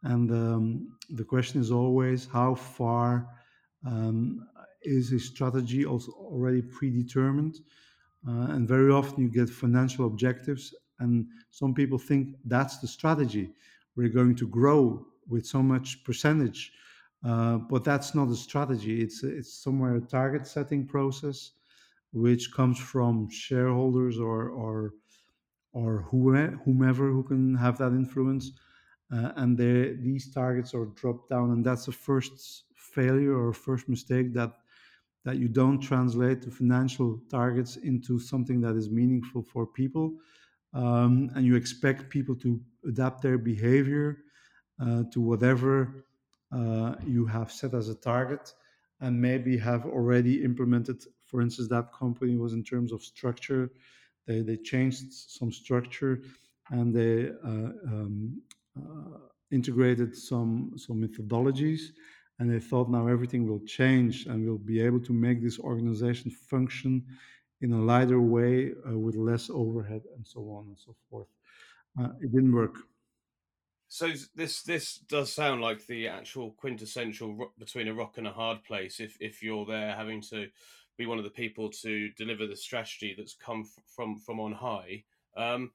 and 0.03 0.31
um, 0.31 0.89
the 1.11 1.25
question 1.25 1.61
is 1.61 1.71
always 1.71 2.27
how 2.27 2.55
far 2.55 3.27
um, 3.85 4.47
is 4.83 5.13
a 5.13 5.19
strategy 5.19 5.85
also 5.85 6.13
already 6.13 6.63
predetermined? 6.63 7.57
Uh, 8.29 8.53
and 8.53 8.69
very 8.69 8.93
often 8.93 9.23
you 9.23 9.31
get 9.31 9.49
financial 9.49 10.07
objectives, 10.07 10.75
and 10.99 11.27
some 11.51 11.75
people 11.75 11.99
think 11.99 12.37
that's 12.45 12.79
the 12.79 12.87
strategy. 12.87 13.51
We're 13.97 14.11
going 14.11 14.37
to 14.37 14.47
grow 14.47 15.07
with 15.27 15.47
so 15.47 15.63
much 15.63 16.05
percentage, 16.05 16.73
uh, 17.25 17.59
but 17.59 17.85
that's 17.85 18.15
not 18.15 18.29
a 18.31 18.37
strategy. 18.37 19.03
It's 19.03 19.23
it's 19.23 19.53
somewhere 19.53 19.97
a 19.97 20.00
target 20.00 20.47
setting 20.47 20.87
process, 20.87 21.53
which 22.12 22.53
comes 22.53 22.79
from 22.79 23.29
shareholders 23.31 24.19
or 24.19 24.50
or 24.50 24.95
or 25.73 26.03
whomever 26.03 27.11
who 27.11 27.23
can 27.23 27.55
have 27.55 27.79
that 27.79 27.93
influence, 27.93 28.53
uh, 29.12 29.33
and 29.37 29.57
these 29.59 30.33
targets 30.33 30.75
are 30.75 30.87
dropped 30.87 31.29
down, 31.31 31.50
and 31.53 31.65
that's 31.65 31.87
the 31.87 31.93
first 31.93 32.65
failure 32.75 33.37
or 33.37 33.53
first 33.53 33.89
mistake 33.89 34.33
that 34.35 34.53
that 35.25 35.37
you 35.39 35.49
don't 35.49 35.81
translate 35.81 36.43
the 36.43 36.50
financial 36.50 37.21
targets 37.31 37.77
into 37.77 38.19
something 38.19 38.61
that 38.62 38.77
is 38.77 38.91
meaningful 38.91 39.43
for 39.43 39.67
people 39.67 40.19
um, 40.75 41.31
and 41.35 41.47
you 41.47 41.57
expect 41.57 42.11
people 42.11 42.37
to 42.37 42.62
adapt 42.87 43.23
their 43.23 43.39
behavior 43.39 44.25
uh, 44.81 45.05
to 45.12 45.21
whatever 45.21 46.07
you 47.07 47.26
have 47.26 47.50
set 47.50 47.75
as 47.75 47.88
a 47.88 47.95
target 47.95 48.52
and 49.00 49.21
maybe 49.21 49.57
have 49.57 49.87
already 49.87 50.45
implemented 50.45 51.02
for 51.30 51.40
instance 51.40 51.69
that 51.69 51.92
company 51.92 52.37
was 52.37 52.52
in 52.52 52.64
terms 52.64 52.92
of 52.92 53.02
structure. 53.02 53.71
They, 54.26 54.40
they 54.40 54.57
changed 54.57 55.12
some 55.12 55.52
structure 55.52 56.23
and 56.71 56.95
they 56.95 57.30
uh, 57.45 57.73
um, 57.92 58.42
uh, 58.76 59.19
integrated 59.50 60.16
some 60.16 60.73
some 60.76 60.97
methodologies 61.04 61.80
and 62.38 62.50
they 62.50 62.61
thought 62.61 62.90
now 62.90 63.07
everything 63.07 63.47
will 63.47 63.61
change 63.61 64.26
and 64.26 64.45
we'll 64.45 64.59
be 64.59 64.80
able 64.80 65.00
to 65.00 65.12
make 65.12 65.42
this 65.42 65.59
organization 65.59 66.30
function 66.30 67.04
in 67.61 67.73
a 67.73 67.80
lighter 67.80 68.21
way 68.21 68.73
uh, 68.88 68.99
with 68.99 69.14
less 69.14 69.50
overhead 69.50 70.02
and 70.16 70.26
so 70.26 70.40
on 70.50 70.66
and 70.69 70.78
so 70.78 70.95
forth. 71.09 71.28
Uh, 71.99 72.11
it 72.21 72.33
didn't 72.33 72.52
work 72.52 72.76
so 73.92 74.09
this 74.37 74.62
this 74.62 74.99
does 75.09 75.32
sound 75.32 75.61
like 75.61 75.85
the 75.87 76.06
actual 76.06 76.52
quintessential 76.52 77.52
between 77.59 77.88
a 77.88 77.94
rock 77.94 78.18
and 78.18 78.26
a 78.26 78.32
hard 78.32 78.62
place 78.64 79.00
if 79.00 79.16
if 79.20 79.42
you're 79.42 79.66
there 79.66 79.94
having 79.94 80.20
to 80.23 80.49
be 80.97 81.06
one 81.06 81.18
of 81.18 81.25
the 81.25 81.30
people 81.30 81.68
to 81.68 82.09
deliver 82.11 82.47
the 82.47 82.56
strategy 82.56 83.14
that's 83.16 83.35
come 83.35 83.66
from 83.94 84.16
from 84.16 84.38
on 84.38 84.52
high 84.52 85.02
um, 85.37 85.73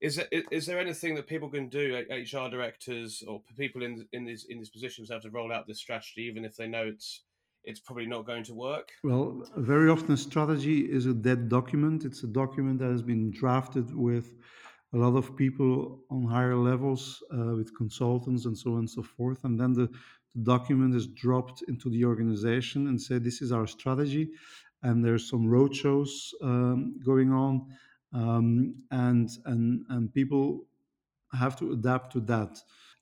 is 0.00 0.16
there, 0.16 0.26
is 0.50 0.66
there 0.66 0.80
anything 0.80 1.14
that 1.14 1.28
people 1.28 1.48
can 1.48 1.68
do, 1.68 2.04
HR 2.10 2.48
directors 2.48 3.22
or 3.26 3.40
people 3.56 3.82
in 3.82 4.06
in 4.12 4.24
these 4.24 4.46
in 4.46 4.58
these 4.58 4.70
positions, 4.70 5.10
have 5.10 5.22
to 5.22 5.30
roll 5.30 5.52
out 5.52 5.66
this 5.66 5.78
strategy, 5.78 6.22
even 6.22 6.44
if 6.44 6.56
they 6.56 6.66
know 6.66 6.84
it's 6.84 7.22
it's 7.64 7.78
probably 7.78 8.06
not 8.06 8.26
going 8.26 8.42
to 8.44 8.54
work? 8.54 8.90
Well, 9.04 9.48
very 9.56 9.88
often 9.88 10.16
strategy 10.16 10.80
is 10.80 11.06
a 11.06 11.14
dead 11.14 11.48
document. 11.48 12.04
It's 12.04 12.24
a 12.24 12.26
document 12.26 12.80
that 12.80 12.90
has 12.90 13.02
been 13.02 13.30
drafted 13.30 13.94
with 13.94 14.34
a 14.92 14.98
lot 14.98 15.16
of 15.16 15.36
people 15.36 16.00
on 16.10 16.24
higher 16.24 16.56
levels, 16.56 17.22
uh, 17.32 17.54
with 17.56 17.74
consultants 17.76 18.44
and 18.44 18.56
so 18.56 18.72
on 18.72 18.80
and 18.80 18.90
so 18.90 19.02
forth, 19.02 19.44
and 19.44 19.58
then 19.58 19.72
the, 19.72 19.88
the 20.34 20.42
document 20.42 20.94
is 20.94 21.06
dropped 21.06 21.62
into 21.68 21.90
the 21.90 22.04
organization 22.04 22.88
and 22.88 23.00
say 23.00 23.18
this 23.18 23.42
is 23.42 23.52
our 23.52 23.66
strategy, 23.66 24.30
and 24.82 25.04
there's 25.04 25.28
some 25.28 25.46
roadshows 25.46 26.32
um, 26.42 26.98
going 27.04 27.32
on 27.32 27.66
um, 28.12 28.74
and 28.90 29.30
and 29.46 29.84
and 29.88 30.12
people 30.12 30.66
have 31.32 31.56
to 31.56 31.72
adapt 31.72 32.12
to 32.12 32.20
that. 32.20 32.58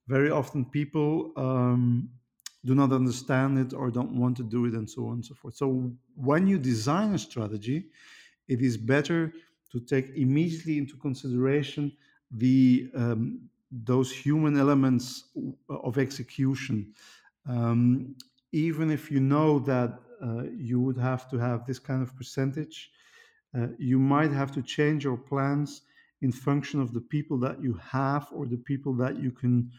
Very 0.07 0.31
often, 0.31 0.65
people 0.65 1.33
um, 1.37 2.09
do 2.65 2.75
not 2.75 2.93
understand 2.93 3.59
it 3.59 3.75
or 3.75 3.91
don't 3.91 4.13
want 4.13 4.37
to 4.37 4.43
do 4.43 4.67
it, 4.67 4.75
and 4.75 4.89
so 4.89 5.07
on 5.07 5.15
and 5.15 5.25
so 5.25 5.35
forth. 5.35 5.55
So, 5.57 5.93
when 6.15 6.47
you 6.47 6.59
design 6.59 7.15
a 7.15 7.19
strategy, 7.19 7.89
it 8.49 8.61
is 8.61 8.77
better 8.77 9.33
to 9.73 9.81
take 9.81 10.11
immediately 10.17 10.79
into 10.79 10.97
consideration 10.97 11.93
the 12.31 12.91
um, 12.95 13.49
those 13.71 14.11
human 14.11 14.59
elements 14.59 15.31
of 15.69 15.99
execution. 15.99 16.93
Um, 17.49 18.17
even 18.53 18.91
if 18.91 19.11
you 19.11 19.21
know 19.21 19.61
that 19.61 20.01
uh, 20.23 20.43
you 20.53 20.81
would 20.81 20.99
have 20.99 21.29
to 21.31 21.39
have 21.39 21.65
this 21.65 21.79
kind 21.79 22.03
of 22.03 22.15
percentage, 22.17 22.91
uh, 23.57 23.69
you 23.79 23.99
might 23.99 24.33
have 24.33 24.51
to 24.53 24.63
change 24.63 25.05
your 25.05 25.17
plans 25.17 25.83
in 26.21 26.33
function 26.33 26.81
of 26.81 26.93
the 26.93 27.01
people 27.01 27.39
that 27.39 27.63
you 27.63 27.75
have 27.75 28.29
or 28.33 28.47
the 28.47 28.59
people 28.59 28.95
that 28.95 29.19
you 29.19 29.31
can 29.31 29.71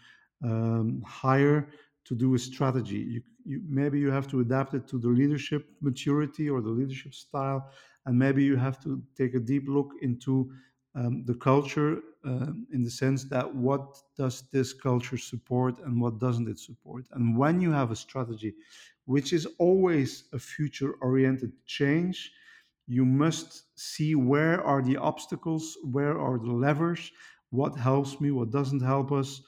um, 0.44 1.02
hire 1.06 1.70
to 2.06 2.16
do 2.16 2.34
a 2.34 2.40
strategy. 2.40 2.98
You, 2.98 3.22
you, 3.46 3.62
maybe 3.68 4.00
you 4.00 4.10
have 4.10 4.28
to 4.30 4.40
adapt 4.40 4.74
it 4.74 4.88
to 4.88 4.98
the 4.98 5.08
leadership 5.08 5.70
maturity 5.82 6.50
or 6.50 6.62
the 6.62 6.70
leadership 6.70 7.14
style, 7.14 7.70
and 8.06 8.18
maybe 8.18 8.44
you 8.44 8.56
have 8.56 8.82
to 8.84 9.02
take 9.16 9.36
a 9.36 9.40
deep 9.40 9.66
look 9.68 9.92
into 10.02 10.52
um, 10.96 11.24
the 11.26 11.36
culture 11.36 12.00
uh, 12.26 12.48
in 12.74 12.84
the 12.84 12.90
sense 12.90 13.24
that 13.26 13.56
what 13.56 13.98
does 14.18 14.44
this 14.52 14.74
culture 14.74 15.18
support 15.18 15.80
and 15.86 16.00
what 16.02 16.20
doesn't 16.20 16.50
it 16.50 16.60
support. 16.60 17.06
And 17.12 17.38
when 17.38 17.62
you 17.62 17.72
have 17.72 17.92
a 17.92 17.96
strategy, 17.96 18.54
which 19.06 19.34
is 19.34 19.48
always 19.58 20.26
a 20.34 20.40
future-oriented 20.40 21.52
change, 21.66 22.32
you 22.88 23.06
must 23.06 23.64
see 23.80 24.16
where 24.16 24.62
are 24.64 24.82
the 24.82 24.98
obstacles, 24.98 25.78
where 25.84 26.20
are 26.20 26.38
the 26.38 26.52
levers, 26.52 27.12
what 27.50 27.78
helps 27.78 28.20
me, 28.20 28.32
what 28.32 28.52
doesn't 28.52 28.82
help 28.84 29.12
us 29.12 29.42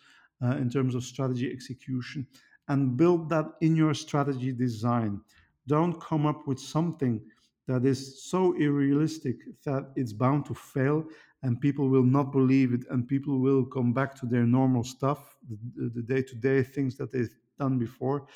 uh, 0.44 0.56
in 0.58 0.70
terms 0.70 0.96
of 0.96 1.04
strategy 1.04 1.52
execution, 1.52 2.26
and 2.70 2.96
build 2.98 3.30
that 3.30 3.46
in 3.62 3.76
your 3.76 3.94
strategy 3.94 4.52
design. 4.52 5.20
Don't 5.68 6.00
come 6.02 6.26
up 6.26 6.48
with 6.48 6.60
something 6.60 7.22
that 7.68 7.86
is 7.86 8.24
so 8.30 8.54
unrealistic 8.54 9.38
that 9.66 9.92
it's 9.96 10.14
bound 10.14 10.46
to 10.46 10.54
fail 10.54 11.06
and 11.44 11.60
people 11.60 11.90
will 11.90 12.04
not 12.04 12.32
believe 12.32 12.74
it 12.74 12.86
and 12.90 13.08
people 13.08 13.40
will 13.40 13.66
come 13.66 13.94
back 13.94 14.16
to 14.16 14.26
their 14.26 14.46
normal 14.46 14.84
stuff, 14.84 15.36
the 15.76 16.02
day 16.02 16.22
to 16.22 16.36
day 16.36 16.64
things 16.64 16.96
that 16.98 17.12
they've 17.12 17.36
done 17.60 17.78
before 17.78 18.28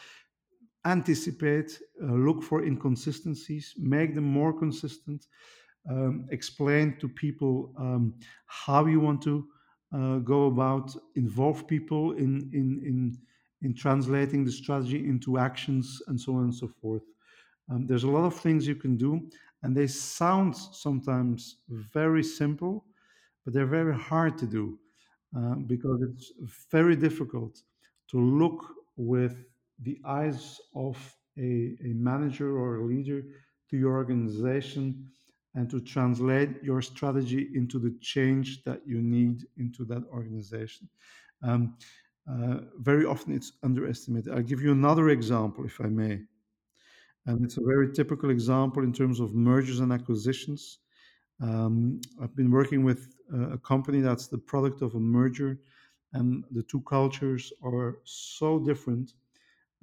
anticipate, 0.88 1.79
uh, 2.01 2.13
look 2.13 2.41
for 2.41 2.63
inconsistencies, 2.63 3.74
make 3.77 4.15
them 4.15 4.24
more 4.24 4.57
consistent, 4.57 5.27
um, 5.89 6.27
explain 6.31 6.98
to 7.00 7.07
people 7.10 7.74
um, 7.77 8.13
how 8.46 8.86
you 8.86 9.00
want 9.00 9.22
to 9.22 9.46
uh, 9.93 10.17
go 10.17 10.48
about, 10.48 10.96
involve 11.15 11.67
people 11.67 12.13
in, 12.13 12.50
in, 12.53 12.81
in, 12.86 13.17
in 13.62 13.75
translating 13.75 14.46
the 14.46 14.51
strategy 14.51 15.07
into 15.07 15.38
actions, 15.38 16.01
and 16.07 16.19
so 16.19 16.36
on 16.36 16.43
and 16.43 16.55
so 16.55 16.67
forth. 16.81 17.03
Um, 17.70 17.86
there's 17.88 18.04
a 18.04 18.10
lot 18.10 18.26
of 18.26 18.36
things 18.36 18.68
you 18.68 18.76
can 18.76 18.96
do, 18.96 19.30
and 19.64 19.76
they 19.76 19.88
sound 19.88 20.56
sometimes 20.56 21.58
very 21.70 22.24
simple, 22.24 22.86
but 23.44 23.54
they're 23.54 23.66
very 23.66 23.96
hard 23.96 24.38
to 24.38 24.46
do 24.46 24.80
uh, 25.38 25.56
because 25.56 26.02
it's 26.02 26.32
very 26.72 26.96
difficult 26.96 27.62
to 28.10 28.20
look 28.20 28.66
with 28.96 29.46
the 29.84 30.00
eyes 30.06 30.60
of 30.76 30.98
a, 31.38 31.76
a 31.84 31.94
manager 31.94 32.58
or 32.58 32.78
a 32.78 32.86
leader 32.86 33.24
to 33.70 33.78
your 33.78 33.96
organization 33.96 35.10
and 35.56 35.70
to 35.70 35.82
translate 35.82 36.64
your 36.64 36.82
strategy 36.82 37.50
into 37.54 37.80
the 37.80 37.96
change 38.02 38.64
that 38.64 38.82
you 38.86 39.02
need 39.02 39.46
into 39.58 39.86
that 39.86 40.04
organization. 40.12 40.88
Um, 41.44 41.76
uh, 42.30 42.60
very 42.80 43.06
often 43.06 43.34
it's 43.34 43.54
underestimated. 43.64 44.34
I'll 44.34 44.42
give 44.42 44.62
you 44.62 44.72
another 44.72 45.10
example, 45.10 45.66
if 45.66 45.80
I 45.82 45.88
may. 45.88 46.22
And 47.27 47.43
it's 47.43 47.57
a 47.57 47.63
very 47.63 47.91
typical 47.91 48.29
example 48.29 48.84
in 48.84 48.93
terms 48.93 49.19
of 49.19 49.36
mergers 49.36 49.81
and 49.81 49.91
acquisitions. 49.91 50.79
Um, 51.41 52.00
I've 52.22 52.36
been 52.36 52.50
working 52.50 52.84
with 52.84 53.15
a 53.53 53.57
company 53.57 54.00
that's 54.00 54.27
the 54.27 54.38
product 54.38 54.81
of 54.81 54.96
a 54.96 55.00
merger, 55.00 55.60
and 56.13 56.46
the 56.51 56.63
two 56.63 56.81
cultures 56.81 57.51
are 57.62 58.00
so 58.05 58.60
different 58.60 59.13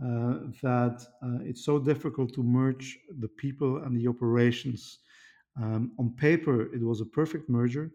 uh, 0.03 0.39
that 0.63 1.07
uh, 1.23 1.39
it's 1.43 1.65
so 1.65 1.79
difficult 1.79 2.33
to 2.35 2.43
merge 2.43 2.99
the 3.21 3.29
people 3.29 3.77
and 3.85 3.95
the 3.95 4.09
operations. 4.09 5.01
Um, 5.63 5.93
on 5.99 6.11
paper, 6.17 6.75
it 6.75 6.83
was 6.83 7.03
a 7.03 7.07
perfect 7.07 7.49
merger 7.51 7.93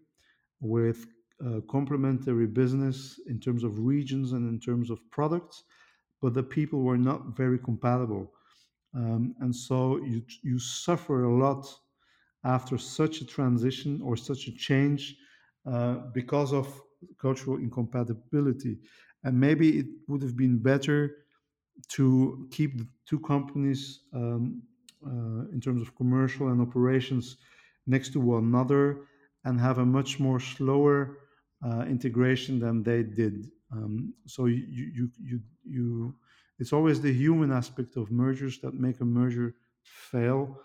with 0.62 1.08
uh, 1.44 1.62
complementary 1.70 2.48
business 2.48 3.20
in 3.28 3.40
terms 3.40 3.64
of 3.64 3.80
regions 3.80 4.32
and 4.34 4.48
in 4.48 4.60
terms 4.60 4.92
of 4.92 5.00
products, 5.10 5.64
but 6.22 6.34
the 6.34 6.44
people 6.44 6.82
were 6.84 6.98
not 6.98 7.36
very 7.36 7.58
compatible. 7.58 8.32
Um, 8.96 9.36
and 9.40 9.56
so 9.56 9.98
you, 9.98 10.24
you 10.42 10.60
suffer 10.60 11.24
a 11.24 11.38
lot 11.38 11.68
after 12.44 12.78
such 12.78 13.22
a 13.22 13.26
transition 13.26 14.02
or 14.04 14.16
such 14.16 14.48
a 14.48 14.52
change 14.52 15.16
uh, 15.66 15.96
because 16.14 16.54
of 16.54 16.68
cultural 17.20 17.58
incompatibility. 17.58 18.80
And 19.24 19.40
maybe 19.40 19.80
it 19.80 19.88
would 20.08 20.22
have 20.22 20.36
been 20.38 20.58
better 20.58 21.26
to 21.90 22.48
keep 22.52 22.78
the 22.78 22.88
two 23.06 23.20
companies 23.20 24.02
um, 24.14 24.62
uh, 25.06 25.48
in 25.54 25.62
terms 25.62 25.82
of 25.82 25.96
commercial 25.96 26.50
and 26.50 26.62
operations 26.62 27.38
next 27.88 28.10
to 28.14 28.20
one 28.20 28.44
another 28.44 29.02
and 29.46 29.60
have 29.60 29.78
a 29.78 29.86
much 29.86 30.20
more 30.20 30.40
slower 30.40 31.20
uh, 31.66 31.82
integration 31.82 32.60
than 32.60 32.84
they 32.84 33.04
did. 33.04 33.50
Um, 33.72 34.14
so 34.26 34.46
you, 34.46 34.66
you, 34.70 35.10
you, 35.22 35.40
you, 35.66 36.16
it's 36.60 36.74
always 36.74 37.02
the 37.02 37.14
human 37.14 37.52
aspect 37.52 37.96
of 37.96 38.12
mergers 38.12 38.60
that 38.60 38.74
make 38.74 39.00
a 39.00 39.06
merger 39.06 39.56
fail. 39.84 40.60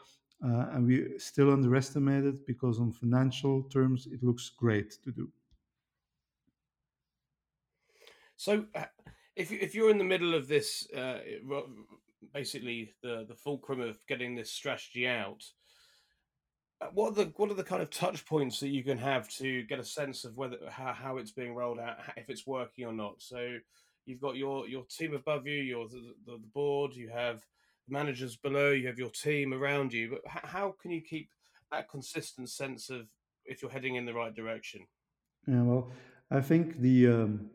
Uh, 0.45 0.67
and 0.73 0.87
we 0.87 1.19
still 1.19 1.53
underestimate 1.53 2.25
it 2.25 2.47
because 2.47 2.79
on 2.79 2.93
financial 2.93 3.63
terms, 3.63 4.07
it 4.07 4.23
looks 4.23 4.51
great 4.51 4.91
to 5.05 5.11
do. 5.13 5.31
So, 8.37 8.67
uh, 8.75 8.85
if 9.37 9.53
if 9.53 9.75
you're 9.75 9.91
in 9.91 9.99
the 9.99 10.05
middle 10.05 10.35
of 10.35 10.49
this, 10.49 10.87
uh, 10.93 11.21
basically 12.35 12.93
the 13.03 13.25
the 13.29 13.35
fulcrum 13.35 13.81
of 13.81 13.97
getting 14.07 14.35
this 14.35 14.51
strategy 14.51 15.07
out, 15.07 15.45
uh, 16.81 16.89
what 16.93 17.13
are 17.13 17.25
the 17.25 17.33
what 17.37 17.51
are 17.51 17.55
the 17.55 17.65
kind 17.65 17.83
of 17.83 17.91
touch 17.91 18.27
points 18.27 18.61
that 18.61 18.69
you 18.69 18.83
can 18.83 18.99
have 18.99 19.29
to 19.29 19.63
get 19.63 19.79
a 19.79 19.85
sense 19.85 20.25
of 20.25 20.37
whether 20.37 20.59
how, 20.69 20.93
how 20.93 21.17
it's 21.17 21.33
being 21.33 21.55
rolled 21.55 21.79
out, 21.79 21.99
if 22.17 22.29
it's 22.29 22.47
working 22.47 22.85
or 22.85 22.93
not? 22.93 23.23
So 23.23 23.59
you've 24.07 24.21
got 24.21 24.37
your 24.37 24.69
your 24.69 24.85
team 24.85 25.15
above 25.15 25.47
you, 25.47 25.61
your 25.63 25.89
the, 25.89 26.15
the, 26.27 26.33
the 26.33 26.51
board, 26.55 26.95
you 26.95 27.09
have 27.09 27.41
the 27.87 27.93
managers 27.93 28.37
below, 28.37 28.71
you 28.71 28.87
have 28.87 28.99
your 28.99 29.11
team 29.11 29.53
around 29.53 29.93
you. 29.93 30.11
But 30.11 30.21
how 30.27 30.75
can 30.81 30.91
you 30.91 31.03
keep 31.03 31.31
that 31.71 31.89
consistent 31.91 32.51
sense 32.51 32.91
of 32.91 33.07
if 33.45 33.63
you're 33.63 33.71
heading 33.71 33.97
in 33.97 34.07
the 34.07 34.15
right 34.15 34.35
direction? 34.35 34.87
Yeah, 35.47 35.63
well, 35.63 35.91
I 36.31 36.41
think 36.41 36.79
the 36.81 37.09
um, 37.09 37.51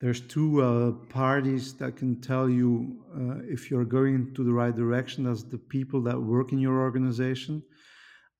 there's 0.00 0.20
two 0.20 0.62
uh, 0.62 0.90
parties 1.08 1.74
that 1.74 1.96
can 1.96 2.20
tell 2.20 2.50
you 2.50 3.02
uh, 3.16 3.38
if 3.48 3.70
you're 3.70 3.86
going 3.86 4.34
to 4.34 4.44
the 4.44 4.52
right 4.52 4.74
direction. 4.74 5.24
That's 5.24 5.42
the 5.42 5.58
people 5.58 6.02
that 6.02 6.20
work 6.20 6.52
in 6.52 6.58
your 6.58 6.80
organization. 6.80 7.62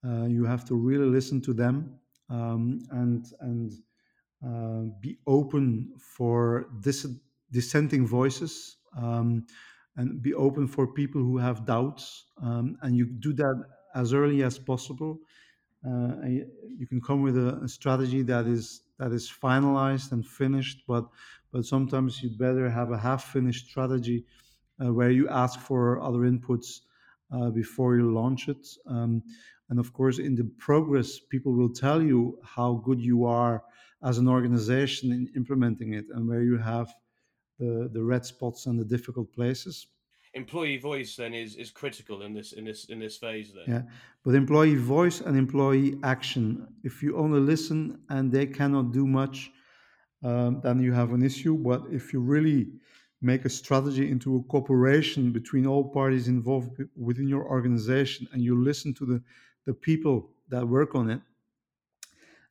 Uh, 0.07 0.25
you 0.25 0.45
have 0.45 0.65
to 0.67 0.75
really 0.75 1.07
listen 1.07 1.41
to 1.43 1.55
them, 1.55 1.99
um, 2.29 2.81
and 2.91 3.27
and 3.41 3.73
uh, 4.47 4.93
be 5.01 5.19
open 5.27 5.93
for 5.99 6.69
dis- 6.81 7.07
dissenting 7.51 8.07
voices, 8.07 8.77
um, 8.97 9.47
and 9.97 10.23
be 10.23 10.35
open 10.35 10.67
for 10.67 10.87
people 10.87 11.21
who 11.21 11.39
have 11.39 11.65
doubts. 11.65 12.27
Um, 12.43 12.77
and 12.83 12.97
you 12.97 13.07
do 13.07 13.33
that 13.35 13.65
as 13.95 14.13
early 14.13 14.43
as 14.43 14.59
possible. 14.59 15.19
Uh, 15.87 16.27
you 16.79 16.87
can 16.89 17.01
come 17.01 17.23
with 17.23 17.37
a, 17.37 17.61
a, 17.63 17.69
strategy 17.69 18.23
that 18.23 18.47
is 18.47 18.83
that 18.99 19.13
is 19.13 19.31
finalized 19.31 20.13
and 20.13 20.27
finished, 20.27 20.83
but 20.89 21.05
but 21.53 21.65
sometimes 21.65 22.23
you'd 22.23 22.39
better 22.39 22.69
have 22.69 22.91
a 22.91 22.99
half-finished 22.99 23.67
strategy 23.67 24.25
uh, 24.85 24.93
where 24.93 25.11
you 25.11 25.29
ask 25.29 25.61
for 25.61 26.01
other 26.03 26.21
inputs 26.21 26.81
uh, 27.33 27.51
before 27.51 27.97
you 27.97 28.13
launch 28.13 28.49
it. 28.49 28.67
Um, 28.87 29.23
and 29.69 29.79
of 29.79 29.93
course, 29.93 30.19
in 30.19 30.35
the 30.35 30.51
progress, 30.59 31.19
people 31.19 31.53
will 31.53 31.73
tell 31.73 32.03
you 32.03 32.39
how 32.43 32.83
good 32.85 33.01
you 33.01 33.25
are 33.25 33.63
as 34.03 34.19
an 34.19 34.29
organization 34.29 35.13
in 35.13 35.29
implementing 35.35 35.95
it 35.95 36.07
and 36.15 36.29
where 36.29 36.43
you 36.43 36.59
have 36.59 36.93
the, 37.59 37.91
the 37.93 38.03
red 38.03 38.25
spots 38.25 38.67
and 38.67 38.79
the 38.79 38.85
difficult 38.85 39.33
places. 39.33 39.87
Employee 40.35 40.77
voice 40.77 41.17
then 41.17 41.33
is, 41.33 41.57
is 41.57 41.71
critical 41.71 42.23
in 42.23 42.35
this 42.35 42.53
in 42.53 42.65
this 42.65 42.85
in 42.87 42.99
this 42.99 43.17
phase 43.17 43.53
then. 43.55 43.65
Yeah, 43.67 43.83
but 44.23 44.35
employee 44.35 44.75
voice 44.75 45.23
and 45.23 45.37
employee 45.37 45.99
action. 46.03 46.67
If 46.85 47.03
you 47.03 47.17
only 47.17 47.41
listen 47.41 47.99
and 48.11 48.31
they 48.31 48.47
cannot 48.47 48.93
do 48.93 49.07
much, 49.07 49.51
um, 50.23 50.61
then 50.63 50.83
you 50.83 50.93
have 50.93 51.13
an 51.13 51.25
issue. 51.25 51.57
But 51.57 51.85
if 51.91 52.13
you 52.13 52.21
really 52.21 52.69
make 53.23 53.47
a 53.47 53.49
strategy 53.49 54.11
into 54.11 54.37
a 54.37 54.43
cooperation 54.43 55.33
between 55.33 55.67
all 55.67 55.85
parties 55.85 56.29
involved 56.29 56.83
within 56.97 57.29
your 57.29 57.45
organization 57.45 58.29
and 58.33 58.43
you 58.43 58.63
listen 58.63 58.93
to 58.95 59.07
the, 59.07 59.23
the 59.65 59.73
people 59.73 60.31
that 60.49 60.67
work 60.67 60.95
on 60.95 61.09
it, 61.11 61.21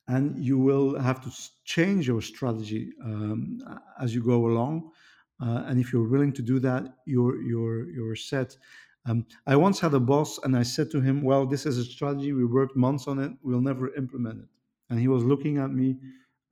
and 0.08 0.38
you 0.38 0.58
will 0.58 0.98
have 0.98 1.20
to 1.24 1.30
change 1.64 2.06
your 2.06 2.22
strategy 2.22 2.92
um, 3.04 3.58
as 4.00 4.14
you 4.14 4.22
go 4.22 4.46
along. 4.46 4.90
Uh, 5.40 5.64
and 5.66 5.80
if 5.80 5.92
you're 5.92 6.08
willing 6.08 6.32
to 6.32 6.42
do 6.42 6.58
that, 6.60 6.84
you're 7.06 7.42
you're 7.42 7.90
you're 7.90 8.16
set. 8.16 8.56
Um, 9.04 9.26
I 9.46 9.56
once 9.56 9.78
had 9.80 9.94
a 9.94 10.00
boss, 10.00 10.38
and 10.44 10.56
I 10.56 10.62
said 10.62 10.90
to 10.92 11.00
him, 11.00 11.22
"Well, 11.22 11.46
this 11.46 11.66
is 11.66 11.76
a 11.78 11.84
strategy. 11.84 12.32
We 12.32 12.44
worked 12.46 12.76
months 12.76 13.06
on 13.06 13.18
it. 13.18 13.32
We'll 13.42 13.60
never 13.60 13.94
implement 13.94 14.40
it." 14.40 14.48
And 14.88 14.98
he 14.98 15.08
was 15.08 15.24
looking 15.24 15.58
at 15.58 15.70
me 15.70 15.98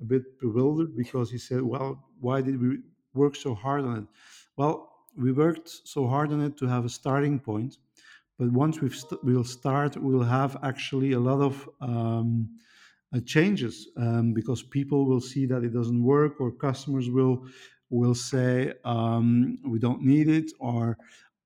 a 0.01 0.05
bit 0.05 0.39
bewildered 0.41 0.97
because 0.97 1.31
he 1.31 1.39
said, 1.39 1.63
"Well, 1.63 2.05
why 2.21 2.43
did 2.43 2.61
we 2.61 2.79
work 3.15 3.37
so 3.37 3.55
hard 3.55 3.85
on 3.85 3.97
it?" 3.99 4.07
Well, 4.57 4.91
we 5.17 5.33
worked 5.33 5.71
so 5.85 6.07
hard 6.07 6.33
on 6.33 6.41
it 6.41 6.57
to 6.59 6.67
have 6.67 6.85
a 6.85 6.89
starting 6.89 7.39
point, 7.41 7.79
but 8.39 8.51
once 8.53 8.81
we've 8.81 8.95
st- 8.95 9.23
we'll 9.25 9.45
start, 9.45 9.97
we'll 9.97 10.25
have 10.25 10.57
actually 10.63 11.13
a 11.13 11.21
lot 11.21 11.41
of 11.41 11.69
um, 11.81 12.51
changes 13.21 13.89
um, 13.97 14.33
because 14.33 14.63
people 14.63 15.07
will 15.07 15.21
see 15.21 15.47
that 15.47 15.65
it 15.65 15.73
doesn't 15.73 16.03
work 16.03 16.41
or 16.41 16.51
customers 16.51 17.11
will 17.11 17.47
will 17.91 18.15
say 18.15 18.73
um, 18.85 19.59
we 19.67 19.79
don't 19.79 20.03
need 20.03 20.29
it 20.29 20.51
or 20.59 20.99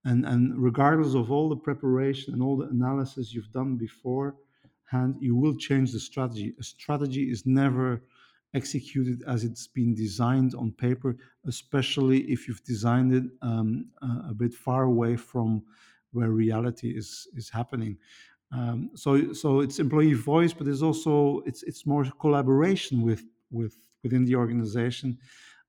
and 0.04 0.25
and 0.25 0.56
regardless 0.62 1.14
of 1.14 1.30
all 1.30 1.48
the 1.48 1.56
preparation 1.56 2.32
and 2.32 2.42
all 2.42 2.56
the 2.56 2.68
analysis 2.68 3.34
you've 3.34 3.52
done 3.52 3.76
before 3.76 4.37
hand 4.84 5.16
you 5.20 5.34
will 5.37 5.56
change 5.56 5.92
the 5.92 6.00
strategy. 6.00 6.54
A 6.58 6.62
strategy 6.62 7.30
is 7.30 7.44
never 7.44 8.02
executed 8.54 9.22
as 9.26 9.44
it's 9.44 9.66
been 9.66 9.94
designed 9.94 10.54
on 10.54 10.72
paper 10.72 11.16
especially 11.46 12.20
if 12.33 12.48
you've 12.48 12.64
designed 12.64 13.12
it 13.14 13.24
um, 13.42 13.90
a 14.31 14.33
bit 14.33 14.54
far 14.54 14.85
away 14.85 15.16
from 15.16 15.62
where 16.12 16.31
reality 16.31 16.90
is 16.96 17.28
is 17.35 17.50
happening 17.50 17.98
um, 18.50 18.90
so 18.94 19.32
so 19.32 19.61
it's 19.61 19.78
employee 19.78 20.14
voice, 20.14 20.52
but 20.52 20.64
there's 20.64 20.82
also 20.82 21.40
it's 21.46 21.62
it's 21.64 21.84
more 21.87 22.04
collaboration 22.18 23.02
with 23.02 23.24
with 23.50 23.76
within 24.02 24.24
the 24.24 24.37
organization 24.37 25.18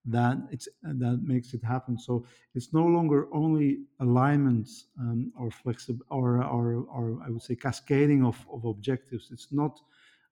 that 0.05 0.37
it's 0.49 0.67
that 0.81 1.19
makes 1.23 1.53
it 1.53 1.63
happen. 1.63 1.97
So 1.97 2.25
it's 2.55 2.73
no 2.73 2.85
longer 2.85 3.27
only 3.33 3.85
alignment 3.99 4.69
um, 4.99 5.33
or 5.37 5.51
flexible 5.51 6.05
or, 6.09 6.41
or 6.43 6.85
or 6.85 7.21
I 7.25 7.29
would 7.29 7.41
say 7.41 7.55
cascading 7.55 8.23
of, 8.23 8.47
of 8.51 8.63
objectives. 8.65 9.29
It's 9.31 9.51
not 9.51 9.79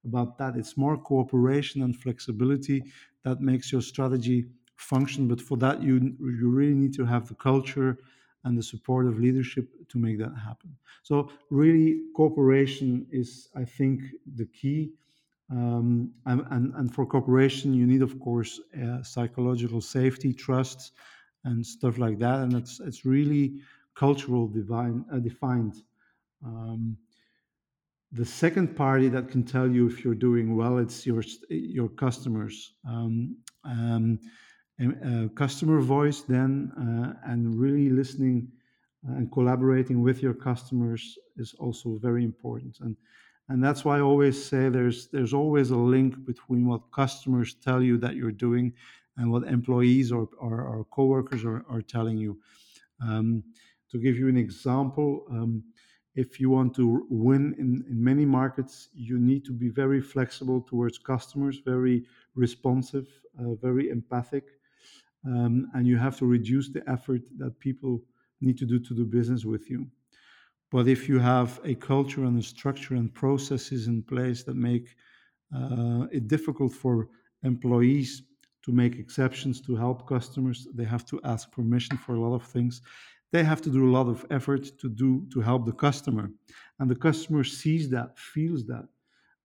about 0.06 0.38
that. 0.38 0.56
It's 0.56 0.78
more 0.78 0.98
cooperation 0.98 1.82
and 1.82 1.96
flexibility 1.96 2.84
that 3.24 3.42
makes 3.42 3.72
your 3.74 3.82
strategy 3.82 4.46
function. 4.78 5.28
But 5.28 5.42
for 5.42 5.58
that, 5.58 5.82
you 5.84 5.96
you 6.20 6.50
really 6.50 6.76
need 6.76 6.94
to 6.94 7.06
have 7.06 7.28
the 7.28 7.36
culture 7.36 7.98
and 8.44 8.58
the 8.58 8.64
support 8.64 9.08
of 9.08 9.20
leadership 9.20 9.68
to 9.90 9.98
make 9.98 10.18
that 10.20 10.34
happen. 10.36 10.76
So, 11.04 11.30
really, 11.50 12.02
cooperation 12.16 13.06
is, 13.12 13.50
I 13.56 13.66
think, 13.66 14.02
the 14.36 14.46
key. 14.46 14.92
Um, 15.50 16.12
and, 16.26 16.46
and, 16.52 16.74
and, 16.76 16.94
for 16.94 17.06
cooperation, 17.06 17.74
you 17.74 17.88
need, 17.88 18.02
of 18.02 18.20
course, 18.20 18.60
uh, 18.84 19.02
psychological 19.02 19.80
safety, 19.80 20.34
trust, 20.34 20.92
and 21.46 21.66
stuff 21.66 21.98
like 21.98 22.20
that. 22.20 22.40
And 22.42 22.54
it's 22.54 22.82
it's 22.82 23.06
really 23.06 23.62
cultural 23.96 24.48
divine, 24.48 25.06
uh, 25.12 25.20
defined. 25.20 25.76
Um, 26.46 26.98
the 28.12 28.26
second 28.26 28.76
party 28.76 29.10
that 29.10 29.30
can 29.30 29.44
tell 29.44 29.70
you 29.70 29.88
if 29.88 30.04
you're 30.04 30.16
doing 30.16 30.56
well, 30.56 30.78
it's 30.78 31.06
your 31.06 31.24
your 31.50 31.90
customers. 31.90 32.74
Um, 32.88 33.38
um 33.64 34.20
uh, 34.80 35.28
customer 35.36 35.80
voice 35.80 36.22
then 36.22 36.72
uh, 36.78 37.32
and 37.32 37.60
really 37.60 37.90
listening 37.90 38.48
uh, 39.08 39.14
and 39.14 39.32
collaborating 39.32 40.02
with 40.02 40.22
your 40.22 40.34
customers 40.34 41.18
is 41.38 41.56
also 41.60 41.98
very 41.98 42.24
important 42.24 42.78
and 42.82 42.96
and 43.50 43.64
that's 43.64 43.86
why 43.86 43.98
I 43.98 44.02
always 44.02 44.44
say 44.44 44.68
there's 44.70 45.08
there's 45.08 45.34
always 45.34 45.72
a 45.72 45.78
link 45.78 46.26
between 46.26 46.68
what 46.68 46.92
customers 46.92 47.56
tell 47.56 47.82
you 47.82 47.98
that 48.00 48.16
you're 48.16 48.32
doing 48.32 48.74
and 49.18 49.32
what 49.32 49.44
employees 49.44 50.12
or, 50.12 50.30
or, 50.38 50.62
or 50.62 50.86
coworkers 50.86 51.44
are, 51.44 51.66
are 51.70 51.82
telling 51.82 52.18
you. 52.18 52.40
Um, 53.02 53.44
to 53.90 53.98
give 53.98 54.18
you 54.18 54.28
an 54.28 54.38
example, 54.38 55.26
um, 55.32 55.64
if 56.16 56.40
you 56.40 56.50
want 56.50 56.76
to 56.76 57.06
win 57.10 57.56
in, 57.58 57.86
in 57.90 58.04
many 58.04 58.26
markets, 58.26 58.90
you 58.94 59.18
need 59.18 59.46
to 59.46 59.54
be 59.54 59.70
very 59.70 60.02
flexible 60.02 60.62
towards 60.62 60.98
customers, 60.98 61.60
very 61.64 62.06
responsive, 62.36 63.08
uh, 63.40 63.54
very 63.56 63.90
empathic, 63.90 64.46
um, 65.26 65.70
and 65.74 65.88
you 65.88 65.98
have 65.98 66.18
to 66.18 66.26
reduce 66.26 66.70
the 66.70 66.84
effort 66.90 67.22
that 67.38 67.60
people 67.60 68.02
need 68.42 68.58
to 68.58 68.66
do 68.66 68.80
to 68.80 68.94
do 68.94 69.06
business 69.06 69.46
with 69.46 69.70
you. 69.70 69.88
But 70.70 70.88
if 70.88 71.08
you 71.08 71.20
have 71.20 71.60
a 71.64 71.76
culture 71.76 72.26
and 72.26 72.38
a 72.38 72.44
structure 72.44 72.96
and 72.96 73.14
processes 73.14 73.88
in 73.88 74.04
place 74.04 74.44
that 74.44 74.56
make 74.56 74.96
uh, 75.56 76.08
it 76.12 76.28
difficult 76.28 76.74
for 76.74 77.10
employees 77.44 78.24
to 78.66 78.72
make 78.74 78.98
exceptions 78.98 79.62
to 79.62 79.76
help 79.76 80.08
customers, 80.08 80.68
they 80.74 80.84
have 80.84 81.06
to 81.06 81.22
ask 81.24 81.52
permission 81.52 81.98
for 81.98 82.16
a 82.16 82.20
lot 82.20 82.36
of 82.36 82.44
things. 82.44 82.82
They 83.32 83.44
have 83.44 83.62
to 83.62 83.70
do 83.70 83.90
a 83.90 83.94
lot 83.98 84.08
of 84.08 84.26
effort 84.30 84.78
to 84.80 84.90
do 84.90 85.26
to 85.34 85.42
help 85.42 85.66
the 85.66 85.74
customer, 85.74 86.32
and 86.80 86.90
the 86.90 86.96
customer 86.96 87.44
sees 87.44 87.90
that, 87.90 88.18
feels 88.18 88.66
that. 88.66 88.88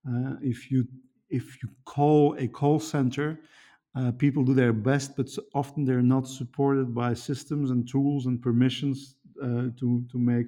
Uh, 0.07 0.35
if 0.41 0.71
you 0.71 0.85
if 1.29 1.61
you 1.61 1.69
call 1.85 2.35
a 2.37 2.47
call 2.47 2.79
center 2.79 3.39
uh, 3.95 4.11
people 4.11 4.43
do 4.43 4.53
their 4.53 4.73
best, 4.73 5.15
but 5.15 5.29
often 5.53 5.85
they're 5.85 6.01
not 6.01 6.27
supported 6.27 6.93
by 6.95 7.13
systems 7.13 7.69
and 7.71 7.87
tools 7.87 8.25
and 8.25 8.41
permissions 8.41 9.15
uh, 9.41 9.67
to 9.79 10.03
to 10.11 10.17
make 10.17 10.47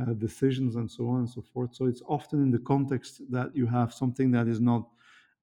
uh, 0.00 0.12
decisions 0.14 0.76
and 0.76 0.90
so 0.90 1.08
on 1.08 1.20
and 1.20 1.30
so 1.30 1.40
forth. 1.40 1.74
So 1.74 1.86
it's 1.86 2.02
often 2.08 2.42
in 2.42 2.50
the 2.50 2.58
context 2.58 3.22
that 3.30 3.54
you 3.54 3.66
have 3.66 3.92
something 3.92 4.30
that 4.32 4.48
is 4.48 4.60
not 4.60 4.88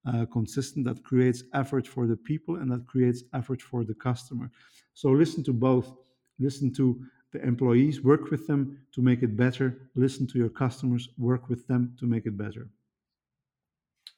uh, 0.05 0.25
consistent, 0.25 0.85
that 0.85 1.03
creates 1.03 1.43
effort 1.53 1.87
for 1.87 2.07
the 2.07 2.17
people 2.17 2.57
and 2.57 2.71
that 2.71 2.85
creates 2.87 3.23
effort 3.33 3.61
for 3.61 3.83
the 3.83 3.93
customer. 3.93 4.51
So 4.93 5.09
listen 5.11 5.43
to 5.45 5.53
both. 5.53 5.93
Listen 6.39 6.73
to 6.73 6.99
the 7.31 7.41
employees, 7.43 8.01
work 8.01 8.29
with 8.29 8.45
them 8.47 8.79
to 8.91 9.01
make 9.01 9.23
it 9.23 9.37
better. 9.37 9.89
Listen 9.95 10.27
to 10.27 10.37
your 10.37 10.49
customers, 10.49 11.07
work 11.17 11.47
with 11.49 11.65
them 11.67 11.95
to 11.99 12.05
make 12.05 12.25
it 12.25 12.37
better. 12.37 12.67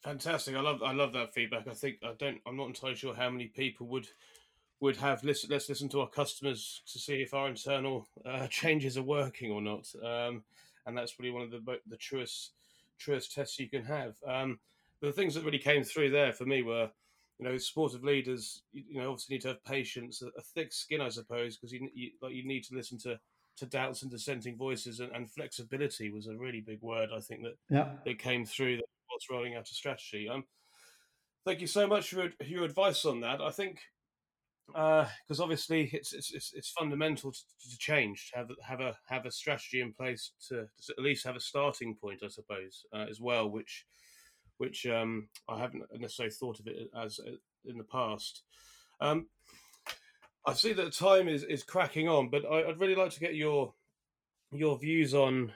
Fantastic. 0.04 0.56
I 0.56 0.62
love 0.62 0.84
I 0.84 0.92
love 0.92 1.14
that 1.14 1.34
feedback. 1.34 1.68
I 1.68 1.74
think 1.74 1.98
I 2.04 2.14
don't 2.18 2.40
I'm 2.46 2.58
not 2.58 2.68
entirely 2.68 2.96
sure 2.96 3.14
how 3.14 3.30
many 3.30 3.48
people 3.48 3.88
would 3.88 4.08
would 4.80 4.98
have 4.98 5.24
listen 5.24 5.50
let's 5.50 5.70
listen 5.70 5.88
to 5.90 6.02
our 6.02 6.10
customers 6.10 6.82
to 6.92 7.00
see 7.00 7.22
if 7.22 7.34
our 7.34 7.48
internal 7.48 8.08
uh, 8.26 8.48
changes 8.50 8.98
are 8.98 9.04
working 9.04 9.52
or 9.52 9.62
not. 9.62 9.88
Um, 10.04 10.44
and 10.86 10.98
that's 10.98 11.20
really 11.20 11.32
one 11.32 11.44
of 11.44 11.52
the 11.52 11.80
the 11.88 11.98
truest 11.98 12.52
truest 12.98 13.34
tests 13.34 13.60
you 13.60 13.70
can 13.70 13.84
have. 13.84 14.16
Um, 14.28 14.60
but 15.00 15.08
the 15.08 15.14
things 15.14 15.36
that 15.36 15.44
really 15.44 15.60
came 15.60 15.84
through 15.84 16.12
there 16.12 16.34
for 16.34 16.46
me 16.46 16.64
were 16.64 16.90
you 17.40 17.46
know, 17.46 17.58
supportive 17.58 18.04
leaders, 18.04 18.62
you, 18.72 18.84
you 18.90 19.02
know, 19.02 19.12
obviously 19.12 19.36
need 19.36 19.42
to 19.42 19.50
have 19.50 19.64
patience, 19.66 20.22
a, 20.22 20.28
a 20.38 20.42
thick 20.42 20.72
skin, 20.72 21.02
I 21.02 21.10
suppose, 21.10 21.58
because 21.58 21.74
you, 21.74 21.90
you, 21.94 22.12
like 22.22 22.34
you 22.34 22.46
need 22.46 22.64
to 22.66 22.76
listen 22.76 22.98
to 23.00 23.20
to 23.56 23.66
doubts 23.68 24.02
and 24.02 24.10
dissenting 24.10 24.58
voices, 24.58 25.00
and, 25.00 25.12
and, 25.12 25.30
flexibility 25.30 26.10
was 26.10 26.26
a 26.26 26.36
really 26.36 26.60
big 26.60 26.82
word. 26.82 27.10
I 27.16 27.20
think 27.20 27.44
that 27.44 27.58
yeah. 27.70 27.90
that 28.04 28.18
came 28.18 28.46
through 28.46 28.78
what's 29.14 29.30
rolling 29.30 29.56
out 29.56 29.70
a 29.70 29.74
strategy. 29.74 30.28
Um, 30.28 30.44
thank 31.46 31.62
you 31.62 31.68
so 31.68 31.88
much 31.88 32.10
for 32.10 32.30
your 32.44 32.66
advice 32.66 33.06
on 33.06 33.22
that. 33.22 33.42
I 33.42 33.52
think 33.52 33.80
because 34.68 35.40
uh, 35.40 35.44
obviously 35.44 35.90
it's, 35.92 36.14
it's 36.14 36.54
it's 36.54 36.70
fundamental 36.70 37.32
to, 37.32 37.40
to, 37.70 37.78
change 37.78 38.32
to 38.32 38.38
have 38.38 38.50
have 38.66 38.80
a 38.80 38.96
have 39.08 39.26
a 39.26 39.32
strategy 39.32 39.82
in 39.82 39.92
place 39.92 40.32
to, 40.48 40.66
to 40.86 40.94
at 40.98 41.04
least 41.04 41.26
have 41.26 41.36
a 41.36 41.42
starting 41.42 41.96
point, 41.96 42.22
I 42.24 42.30
suppose, 42.30 42.86
uh, 42.94 43.06
as 43.10 43.20
well, 43.20 43.50
which 43.50 43.86
which 44.58 44.86
um, 44.86 45.28
I 45.50 45.60
haven't 45.60 45.84
necessarily 45.94 46.34
thought 46.34 46.60
of 46.60 46.68
it 46.68 46.90
as 46.98 47.20
in 47.66 47.78
the 47.78 47.84
past. 47.84 48.44
Um, 49.02 49.28
I 50.46 50.54
see 50.54 50.74
that 50.74 50.94
time 50.94 51.28
is, 51.28 51.44
is 51.44 51.64
cracking 51.64 52.10
on, 52.10 52.30
but 52.30 52.46
I, 52.46 52.66
would 52.66 52.80
really 52.80 52.96
like 52.96 53.12
to 53.12 53.20
get 53.20 53.36
your 53.36 53.74
your 54.52 54.78
views 54.78 55.14
on 55.14 55.52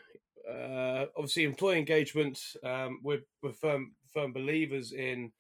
uh, 0.50 1.06
obviously 1.16 1.44
employee 1.44 1.80
engagement. 1.80 2.40
Um, 2.64 3.00
we're, 3.04 3.22
we're 3.42 3.54
firm 3.54 3.94
firm 4.14 4.34
believers 4.34 4.94
in 4.94 5.32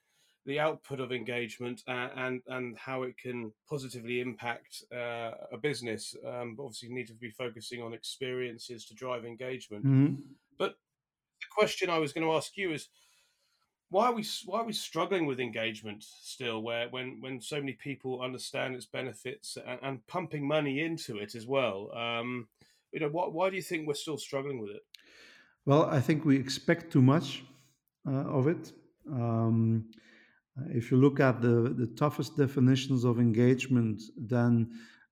the 0.45 0.59
output 0.59 0.99
of 0.99 1.11
engagement 1.11 1.83
and 1.87 2.11
and, 2.15 2.41
and 2.47 2.77
how 2.77 3.03
it 3.03 3.17
can 3.17 3.51
positively 3.69 4.21
impact 4.21 4.83
uh, 4.93 5.31
a 5.51 5.57
business. 5.61 6.15
Um, 6.25 6.57
obviously, 6.59 6.89
you 6.89 6.95
need 6.95 7.07
to 7.07 7.13
be 7.13 7.31
focusing 7.31 7.81
on 7.81 7.93
experiences 7.93 8.85
to 8.85 8.95
drive 8.95 9.25
engagement. 9.25 9.85
Mm-hmm. 9.85 10.15
But 10.57 10.77
the 11.41 11.47
question 11.55 11.89
I 11.89 11.99
was 11.99 12.13
going 12.13 12.25
to 12.25 12.33
ask 12.33 12.57
you 12.57 12.73
is 12.73 12.89
why 13.89 14.07
are 14.07 14.13
we 14.13 14.25
why 14.45 14.59
are 14.59 14.65
we 14.65 14.73
struggling 14.73 15.25
with 15.25 15.39
engagement 15.39 16.03
still 16.03 16.61
where 16.61 16.89
when 16.89 17.19
when 17.21 17.39
so 17.39 17.57
many 17.57 17.73
people 17.73 18.21
understand 18.21 18.75
its 18.75 18.85
benefits 18.85 19.57
and, 19.65 19.79
and 19.81 20.07
pumping 20.07 20.45
money 20.45 20.81
into 20.81 21.17
it 21.17 21.35
as 21.35 21.47
well 21.47 21.89
um, 21.95 22.47
you 22.91 22.99
know 22.99 23.09
what, 23.09 23.33
why 23.33 23.49
do 23.49 23.55
you 23.55 23.61
think 23.61 23.87
we're 23.87 23.93
still 23.93 24.17
struggling 24.17 24.59
with 24.59 24.71
it 24.71 24.81
well 25.67 25.83
i 25.97 26.01
think 26.01 26.25
we 26.25 26.35
expect 26.35 26.91
too 26.91 27.01
much 27.01 27.43
uh, 28.07 28.37
of 28.37 28.47
it 28.47 28.73
um, 29.11 29.85
if 30.69 30.91
you 30.91 30.97
look 30.97 31.19
at 31.19 31.41
the, 31.41 31.73
the 31.77 31.87
toughest 31.97 32.35
definitions 32.35 33.03
of 33.03 33.19
engagement, 33.19 34.01
then 34.17 34.69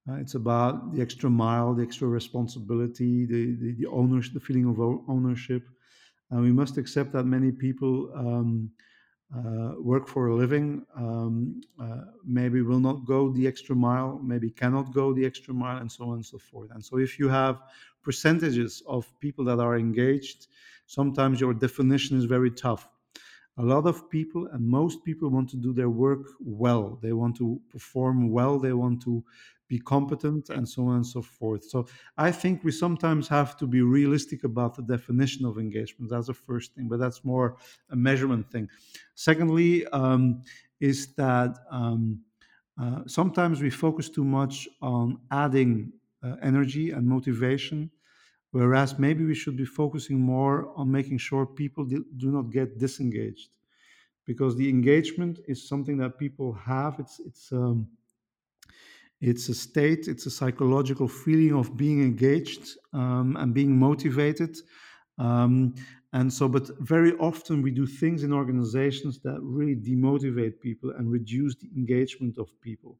uh, 0.09 0.15
it's 0.15 0.35
about 0.35 0.93
the 0.93 1.01
extra 1.01 1.29
mile, 1.29 1.73
the 1.73 1.83
extra 1.83 2.07
responsibility, 2.07 3.25
the, 3.25 3.55
the, 3.55 3.75
the 3.79 3.87
owners, 3.87 4.31
the 4.31 4.39
feeling 4.39 4.65
of 4.65 4.79
ownership. 5.07 5.63
And 6.31 6.41
we 6.41 6.51
must 6.51 6.77
accept 6.77 7.11
that 7.13 7.25
many 7.25 7.51
people 7.51 8.11
um, 8.15 8.71
work 9.77 10.07
for 10.07 10.27
a 10.27 10.35
living, 10.35 10.85
um, 10.95 11.61
uh, 11.79 12.01
maybe 12.23 12.61
will 12.61 12.79
not 12.79 13.05
go 13.05 13.31
the 13.31 13.47
extra 13.47 13.75
mile, 13.75 14.19
maybe 14.23 14.49
cannot 14.49 14.93
go 14.93 15.13
the 15.13 15.25
extra 15.25 15.53
mile, 15.53 15.77
and 15.77 15.91
so 15.91 16.05
on 16.05 16.15
and 16.15 16.25
so 16.25 16.37
forth. 16.37 16.71
And 16.71 16.83
so, 16.83 16.97
if 16.97 17.19
you 17.19 17.27
have 17.29 17.61
percentages 18.03 18.83
of 18.87 19.11
people 19.19 19.43
that 19.45 19.59
are 19.59 19.77
engaged, 19.77 20.47
sometimes 20.85 21.41
your 21.41 21.53
definition 21.53 22.17
is 22.17 22.25
very 22.25 22.51
tough 22.51 22.89
a 23.57 23.63
lot 23.63 23.85
of 23.87 24.09
people 24.09 24.47
and 24.47 24.67
most 24.67 25.03
people 25.03 25.29
want 25.29 25.49
to 25.49 25.57
do 25.57 25.73
their 25.73 25.89
work 25.89 26.27
well. 26.39 26.99
They 27.01 27.13
want 27.13 27.37
to 27.37 27.61
perform 27.69 28.29
well. 28.31 28.59
They 28.59 28.73
want 28.73 29.01
to 29.03 29.23
be 29.67 29.79
competent 29.79 30.49
and 30.49 30.67
so 30.69 30.87
on 30.87 30.97
and 30.97 31.07
so 31.07 31.21
forth. 31.23 31.63
So 31.63 31.87
i 32.17 32.31
think 32.31 32.63
we 32.63 32.71
sometimes 32.71 33.27
have 33.27 33.57
to 33.57 33.65
be 33.65 33.81
realistic 33.81 34.43
about 34.43 34.75
the 34.75 34.83
definition 34.83 35.45
of 35.45 35.57
engagement. 35.57 36.11
That's 36.11 36.27
the 36.27 36.33
first 36.35 36.75
thing 36.75 36.87
but 36.87 36.99
that's 36.99 37.23
more 37.23 37.57
a 37.89 37.95
measurement 37.95 38.51
thing. 38.51 38.69
Secondly 39.15 39.85
um, 39.87 40.43
is 40.79 41.13
that 41.15 41.57
um, 41.71 42.23
uh, 42.77 43.03
sometimes 43.07 43.61
we 43.61 43.69
focus 43.69 44.09
too 44.09 44.23
much 44.25 44.67
on 44.81 45.21
adding 45.31 45.93
uh, 46.23 46.35
energy 46.41 46.91
and 46.91 47.07
motivation 47.07 47.89
Whereas 48.55 48.97
maybe 48.97 49.25
we 49.25 49.35
should 49.35 49.57
be 49.57 49.65
focusing 49.65 50.17
more 50.17 50.71
on 50.77 50.89
making 50.89 51.17
sure 51.17 51.45
people 51.45 51.83
do 51.83 52.31
not 52.31 52.51
get 52.51 52.79
disengaged, 52.79 53.49
because 54.23 54.55
the 54.55 54.69
engagement 54.69 55.39
is 55.45 55.67
something 55.67 55.97
that 55.97 56.17
people 56.17 56.53
have. 56.53 56.93
It's 57.03 57.19
it's 57.19 57.51
um, 57.51 57.77
it's 59.19 59.49
a 59.49 59.53
state, 59.53 60.07
it's 60.07 60.25
a 60.25 60.29
psychological 60.29 61.09
feeling 61.09 61.53
of 61.53 61.75
being 61.75 61.99
engaged 62.01 62.77
um, 62.93 63.35
and 63.35 63.53
being 63.53 63.77
motivated. 63.77 64.53
Um, 65.17 65.75
and 66.13 66.31
so, 66.31 66.47
but 66.47 66.65
very 66.79 67.13
often 67.17 67.61
we 67.61 67.71
do 67.71 67.85
things 67.85 68.23
in 68.23 68.31
organizations 68.31 69.19
that 69.23 69.39
really 69.41 69.75
demotivate 69.75 70.61
people 70.61 70.89
and 70.97 71.11
reduce 71.11 71.55
the 71.57 71.69
engagement 71.75 72.37
of 72.37 72.47
people. 72.61 72.93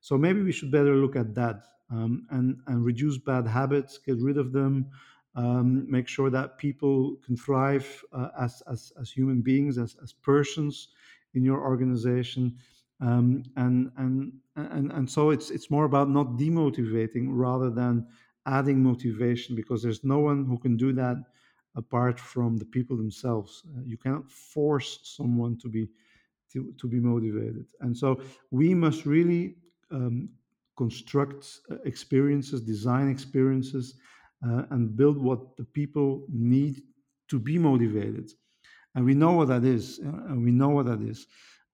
So 0.00 0.18
maybe 0.18 0.42
we 0.42 0.52
should 0.52 0.72
better 0.72 0.96
look 0.96 1.14
at 1.14 1.34
that 1.34 1.58
um, 1.90 2.26
and, 2.30 2.58
and 2.66 2.84
reduce 2.84 3.18
bad 3.18 3.46
habits, 3.46 3.98
get 3.98 4.18
rid 4.20 4.38
of 4.38 4.52
them, 4.52 4.86
um, 5.34 5.88
make 5.90 6.08
sure 6.08 6.30
that 6.30 6.58
people 6.58 7.16
can 7.24 7.36
thrive 7.36 8.02
uh, 8.12 8.28
as, 8.38 8.62
as, 8.70 8.92
as 9.00 9.10
human 9.10 9.42
beings, 9.42 9.78
as, 9.78 9.96
as 10.02 10.12
persons 10.12 10.88
in 11.34 11.44
your 11.44 11.60
organization. 11.60 12.56
Um, 13.00 13.44
and, 13.56 13.92
and, 13.98 14.32
and, 14.56 14.90
and 14.90 15.10
so 15.10 15.30
it's, 15.30 15.50
it's 15.50 15.70
more 15.70 15.84
about 15.84 16.08
not 16.08 16.38
demotivating 16.38 17.26
rather 17.28 17.70
than 17.70 18.06
adding 18.46 18.82
motivation 18.82 19.54
because 19.54 19.82
there's 19.82 20.04
no 20.04 20.18
one 20.20 20.46
who 20.46 20.58
can 20.58 20.76
do 20.76 20.92
that 20.94 21.16
apart 21.74 22.18
from 22.18 22.56
the 22.56 22.64
people 22.64 22.96
themselves. 22.96 23.62
Uh, 23.76 23.82
you 23.84 23.98
cannot 23.98 24.30
force 24.30 25.00
someone 25.02 25.58
to 25.58 25.68
be 25.68 25.88
to, 26.52 26.72
to 26.78 26.86
be 26.86 27.00
motivated. 27.00 27.66
And 27.80 27.96
so 27.96 28.20
we 28.50 28.72
must 28.72 29.04
really 29.04 29.56
um, 29.90 30.28
construct 30.76 31.60
uh, 31.70 31.76
experiences, 31.84 32.60
design 32.60 33.10
experiences, 33.10 33.94
uh, 34.46 34.62
and 34.70 34.96
build 34.96 35.18
what 35.18 35.56
the 35.56 35.64
people 35.64 36.26
need 36.30 36.82
to 37.28 37.38
be 37.38 37.58
motivated. 37.58 38.30
And 38.94 39.04
we 39.04 39.14
know 39.14 39.32
what 39.32 39.48
that 39.48 39.64
is. 39.64 40.00
Uh, 40.04 40.08
and 40.30 40.42
we 40.42 40.50
know 40.50 40.68
what 40.68 40.86
that 40.86 41.02
is. 41.02 41.26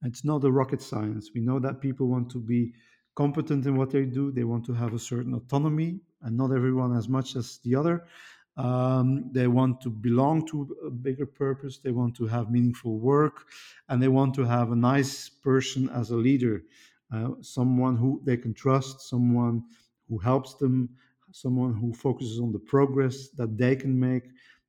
It's 0.05 0.25
not 0.25 0.45
a 0.45 0.51
rocket 0.51 0.83
science. 0.83 1.31
We 1.35 1.41
know 1.41 1.59
that 1.61 1.81
people 1.81 2.09
want 2.09 2.31
to 2.31 2.41
be 2.41 2.73
competent 3.15 3.67
in 3.67 3.77
what 3.77 3.91
they 3.91 4.05
do. 4.05 4.33
They 4.33 4.45
want 4.45 4.65
to 4.67 4.75
have 4.75 4.95
a 4.95 4.99
certain 4.99 5.35
autonomy, 5.35 6.01
and 6.23 6.37
not 6.37 6.53
everyone 6.53 6.97
as 6.97 7.09
much 7.09 7.37
as 7.37 7.59
the 7.65 7.77
other. 7.77 8.05
Um, 8.57 9.31
they 9.33 9.47
want 9.47 9.81
to 9.83 9.91
belong 9.91 10.47
to 10.49 10.77
a 10.87 10.91
bigger 10.91 11.27
purpose. 11.27 11.79
They 11.79 11.93
want 11.93 12.17
to 12.17 12.27
have 12.27 12.51
meaningful 12.51 12.99
work, 12.99 13.47
and 13.89 14.03
they 14.03 14.09
want 14.09 14.35
to 14.35 14.45
have 14.45 14.73
a 14.73 14.77
nice 14.77 15.29
person 15.29 15.89
as 15.91 16.11
a 16.11 16.17
leader 16.17 16.63
uh, 17.13 17.31
someone 17.41 17.97
who 17.97 18.21
they 18.25 18.37
can 18.37 18.55
trust, 18.55 19.09
someone 19.09 19.63
who 20.09 20.19
helps 20.19 20.55
them, 20.55 20.89
someone 21.33 21.75
who 21.75 21.93
focuses 21.93 22.41
on 22.41 22.53
the 22.53 22.59
progress 22.59 23.31
that 23.31 23.57
they 23.57 23.77
can 23.77 23.99
make, 23.99 24.25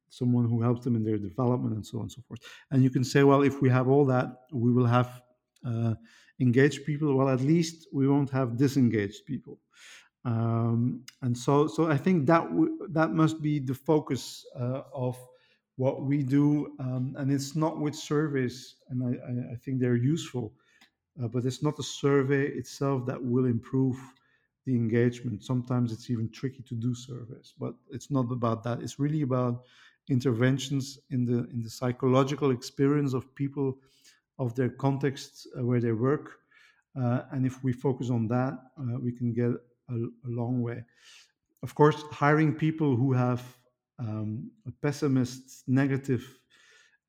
someone 0.09 0.47
who 0.47 0.61
helps 0.61 0.83
them 0.83 0.95
in 0.95 1.03
their 1.03 1.17
development, 1.17 1.75
and 1.75 1.85
so 1.85 1.97
on 1.97 2.03
and 2.03 2.11
so 2.11 2.21
forth. 2.21 2.41
And 2.71 2.83
you 2.83 2.89
can 2.89 3.03
say, 3.03 3.23
well, 3.23 3.41
if 3.41 3.61
we 3.61 3.69
have 3.69 3.87
all 3.87 4.05
that, 4.05 4.27
we 4.51 4.71
will 4.71 4.85
have 4.85 5.21
uh, 5.65 5.95
engaged 6.39 6.85
people. 6.85 7.15
Well, 7.15 7.29
at 7.29 7.41
least 7.41 7.87
we 7.91 8.07
won't 8.07 8.29
have 8.29 8.57
disengaged 8.57 9.25
people. 9.25 9.59
Um, 10.25 11.03
and 11.21 11.37
so, 11.37 11.67
so 11.67 11.91
I 11.91 11.97
think 11.97 12.27
that 12.27 12.43
w- 12.49 12.87
that 12.91 13.11
must 13.11 13.41
be 13.41 13.59
the 13.59 13.73
focus 13.73 14.45
uh, 14.55 14.83
of 14.93 15.17
what 15.75 16.03
we 16.03 16.23
do. 16.23 16.75
Um, 16.79 17.15
and 17.17 17.31
it's 17.31 17.55
not 17.55 17.79
with 17.79 17.95
surveys, 17.95 18.75
and 18.89 19.03
I, 19.03 19.09
I, 19.27 19.53
I 19.53 19.55
think 19.55 19.79
they're 19.79 19.95
useful 19.95 20.53
uh, 21.21 21.27
but 21.27 21.45
it's 21.45 21.61
not 21.61 21.77
the 21.77 21.83
survey 21.83 22.47
itself 22.47 23.05
that 23.05 23.23
will 23.23 23.45
improve 23.45 23.97
the 24.65 24.75
engagement. 24.75 25.43
Sometimes 25.43 25.91
it's 25.91 26.09
even 26.09 26.29
tricky 26.29 26.63
to 26.63 26.75
do 26.75 26.95
surveys, 26.95 27.53
but 27.59 27.73
it's 27.91 28.09
not 28.09 28.31
about 28.31 28.63
that. 28.63 28.81
It's 28.81 28.99
really 28.99 29.21
about 29.21 29.63
interventions 30.09 30.99
in 31.09 31.25
the 31.25 31.49
in 31.51 31.61
the 31.61 31.69
psychological 31.69 32.51
experience 32.51 33.13
of 33.13 33.33
people, 33.35 33.77
of 34.39 34.55
their 34.55 34.69
context 34.69 35.47
uh, 35.57 35.65
where 35.65 35.79
they 35.79 35.91
work, 35.91 36.39
uh, 36.99 37.21
and 37.31 37.45
if 37.45 37.63
we 37.63 37.73
focus 37.73 38.09
on 38.09 38.27
that, 38.27 38.53
uh, 38.79 38.99
we 38.99 39.11
can 39.11 39.33
get 39.33 39.51
a, 39.89 39.95
a, 39.95 40.29
long 40.29 40.61
way. 40.61 40.83
Of 41.61 41.73
course, 41.75 42.03
hiring 42.11 42.53
people 42.53 42.95
who 42.95 43.13
have 43.13 43.41
um, 43.99 44.51
a 44.67 44.71
pessimist, 44.71 45.63
negative 45.67 46.23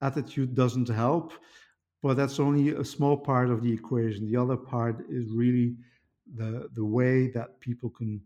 attitude 0.01 0.55
doesn't 0.55 0.88
help 0.88 1.33
but 2.05 2.19
that's 2.19 2.38
only 2.38 2.69
a 2.69 2.85
small 2.85 3.17
part 3.17 3.49
of 3.49 3.62
the 3.62 3.73
equation. 3.73 4.31
The 4.31 4.37
other 4.37 4.59
part 4.59 5.07
is 5.09 5.33
really 5.33 5.75
the 6.37 6.69
the 6.75 6.85
way 6.85 7.29
that 7.29 7.59
people 7.61 7.88
can 7.88 8.21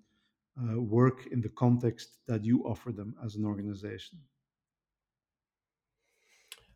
uh, 0.61 0.81
work 0.81 1.29
in 1.29 1.41
the 1.41 1.51
context 1.51 2.09
that 2.27 2.45
you 2.45 2.65
offer 2.65 2.91
them 2.91 3.15
as 3.25 3.37
an 3.37 3.45
organization. 3.45 4.19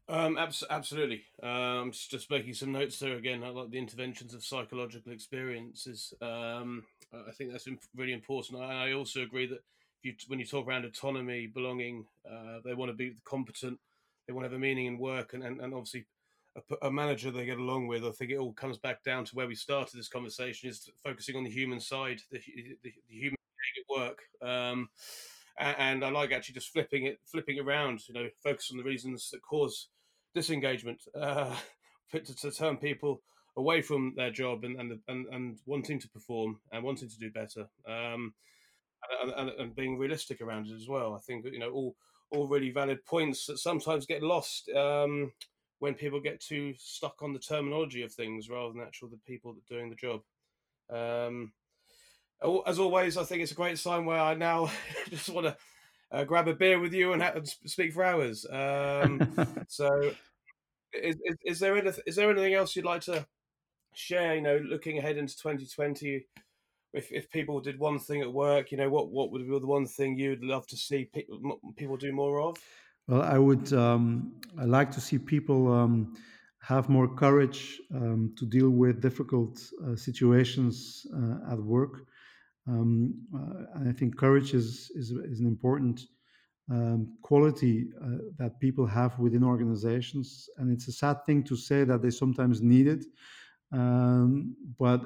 Um, 0.08 0.38
abs- 0.38 0.70
absolutely. 0.70 1.22
Um, 1.42 1.90
just, 1.90 2.10
just 2.10 2.30
making 2.30 2.54
some 2.54 2.70
notes 2.70 3.00
there 3.00 3.16
again. 3.16 3.42
I 3.42 3.48
like 3.48 3.70
the 3.70 3.78
interventions 3.78 4.32
of 4.32 4.44
psychological 4.44 5.12
experiences. 5.12 6.14
Um, 6.20 6.84
I 7.12 7.32
think 7.32 7.50
that's 7.50 7.68
really 7.96 8.12
important. 8.12 8.62
I, 8.62 8.92
also 8.92 9.22
agree 9.22 9.46
that 9.46 9.62
you, 10.02 10.14
when 10.28 10.38
you 10.38 10.46
talk 10.46 10.68
around 10.68 10.84
autonomy, 10.84 11.46
belonging, 11.46 12.04
uh, 12.30 12.58
they 12.64 12.74
want 12.74 12.90
to 12.90 12.96
be 12.96 13.16
competent, 13.24 13.80
they 14.26 14.32
want 14.32 14.44
to 14.44 14.50
have 14.50 14.56
a 14.56 14.60
meaning 14.60 14.86
in 14.86 14.98
work, 14.98 15.34
and, 15.34 15.42
and, 15.42 15.60
and 15.60 15.72
obviously 15.72 16.04
a, 16.56 16.86
a, 16.86 16.90
manager 16.90 17.30
they 17.30 17.46
get 17.46 17.58
along 17.58 17.86
with. 17.86 18.04
I 18.04 18.10
think 18.10 18.30
it 18.30 18.38
all 18.38 18.52
comes 18.52 18.78
back 18.78 19.02
down 19.02 19.24
to 19.24 19.34
where 19.34 19.46
we 19.46 19.54
started 19.54 19.96
this 19.98 20.08
conversation: 20.08 20.68
is 20.68 20.90
focusing 21.02 21.36
on 21.36 21.44
the 21.44 21.50
human 21.50 21.80
side, 21.80 22.20
the, 22.30 22.38
the, 22.38 22.76
the 22.82 22.92
human 23.08 23.36
at 23.78 24.00
work. 24.00 24.18
Um, 24.42 24.88
and, 25.58 25.76
and, 25.78 26.04
I 26.04 26.10
like 26.10 26.32
actually 26.32 26.54
just 26.54 26.72
flipping 26.72 27.06
it, 27.06 27.20
flipping 27.24 27.56
it 27.56 27.64
around. 27.64 28.00
You 28.08 28.14
know, 28.14 28.28
focus 28.42 28.70
on 28.70 28.78
the 28.78 28.84
reasons 28.84 29.30
that 29.30 29.42
cause 29.42 29.88
disengagement, 30.34 31.02
uh, 31.18 31.54
to, 32.12 32.20
to 32.20 32.50
turn 32.50 32.76
people 32.76 33.22
away 33.56 33.82
from 33.82 34.14
their 34.16 34.30
job 34.30 34.64
and 34.64 34.78
and, 34.78 34.98
and, 35.08 35.26
and 35.32 35.58
wanting 35.66 35.98
to 36.00 36.08
perform 36.08 36.58
and 36.72 36.84
wanting 36.84 37.08
to 37.08 37.18
do 37.18 37.30
better. 37.30 37.66
Um, 37.86 38.34
and, 39.20 39.32
and, 39.32 39.50
and, 39.58 39.74
being 39.74 39.98
realistic 39.98 40.40
around 40.40 40.68
it 40.68 40.74
as 40.74 40.88
well. 40.88 41.14
I 41.14 41.18
think 41.18 41.44
you 41.50 41.58
know 41.58 41.70
all 41.70 41.96
all 42.30 42.46
really 42.46 42.70
valid 42.70 43.04
points 43.04 43.46
that 43.46 43.58
sometimes 43.58 44.06
get 44.06 44.22
lost 44.22 44.68
um, 44.70 45.32
when 45.82 45.94
people 45.94 46.20
get 46.20 46.40
too 46.40 46.72
stuck 46.78 47.20
on 47.22 47.32
the 47.32 47.40
terminology 47.40 48.04
of 48.04 48.12
things 48.12 48.48
rather 48.48 48.72
than 48.72 48.82
actual 48.82 49.08
the 49.08 49.18
people 49.26 49.52
that 49.52 49.58
are 49.58 49.76
doing 49.76 49.90
the 49.90 49.96
job. 49.96 50.20
Um, 50.88 51.50
as 52.68 52.78
always, 52.78 53.16
I 53.16 53.24
think 53.24 53.42
it's 53.42 53.50
a 53.50 53.56
great 53.56 53.80
sign 53.80 54.04
where 54.04 54.20
I 54.20 54.34
now 54.34 54.70
just 55.10 55.28
want 55.28 55.48
to 55.48 55.56
uh, 56.12 56.22
grab 56.22 56.46
a 56.46 56.54
beer 56.54 56.78
with 56.78 56.94
you 56.94 57.14
and, 57.14 57.20
and 57.20 57.48
speak 57.66 57.92
for 57.92 58.04
hours. 58.04 58.46
Um, 58.48 59.28
so, 59.68 60.12
is, 60.92 61.16
is, 61.24 61.36
is, 61.44 61.58
there 61.58 61.76
anything, 61.76 62.04
is 62.06 62.14
there 62.14 62.30
anything 62.30 62.54
else 62.54 62.76
you'd 62.76 62.84
like 62.84 63.02
to 63.02 63.26
share? 63.92 64.36
You 64.36 64.42
know, 64.42 64.62
looking 64.64 64.98
ahead 64.98 65.16
into 65.16 65.36
2020, 65.36 66.24
if, 66.92 67.10
if 67.10 67.28
people 67.28 67.58
did 67.58 67.80
one 67.80 67.98
thing 67.98 68.20
at 68.20 68.32
work, 68.32 68.70
you 68.70 68.78
know, 68.78 68.88
what 68.88 69.10
what 69.10 69.32
would 69.32 69.48
be 69.48 69.58
the 69.58 69.66
one 69.66 69.86
thing 69.86 70.16
you'd 70.16 70.44
love 70.44 70.64
to 70.68 70.76
see 70.76 71.06
people 71.06 71.58
people 71.76 71.96
do 71.96 72.12
more 72.12 72.40
of? 72.40 72.56
Well, 73.12 73.20
I 73.20 73.36
would 73.36 73.70
um, 73.74 74.32
I 74.58 74.64
like 74.64 74.90
to 74.92 75.00
see 75.00 75.18
people 75.18 75.70
um, 75.70 76.16
have 76.60 76.88
more 76.88 77.06
courage 77.06 77.78
um, 77.94 78.34
to 78.38 78.46
deal 78.46 78.70
with 78.70 79.02
difficult 79.02 79.60
uh, 79.84 79.96
situations 79.96 81.06
uh, 81.14 81.52
at 81.52 81.58
work. 81.58 82.06
Um, 82.66 83.12
uh, 83.34 83.64
and 83.74 83.86
I 83.90 83.92
think 83.92 84.16
courage 84.16 84.54
is 84.54 84.90
is, 84.94 85.10
is 85.10 85.40
an 85.40 85.46
important 85.46 86.06
um, 86.70 87.18
quality 87.20 87.90
uh, 88.02 88.32
that 88.38 88.58
people 88.60 88.86
have 88.86 89.18
within 89.18 89.44
organizations, 89.44 90.48
and 90.56 90.72
it's 90.72 90.88
a 90.88 90.92
sad 90.92 91.26
thing 91.26 91.42
to 91.44 91.54
say 91.54 91.84
that 91.84 92.00
they 92.00 92.10
sometimes 92.10 92.62
need 92.62 92.86
it. 92.86 93.04
Um, 93.72 94.56
but 94.78 95.00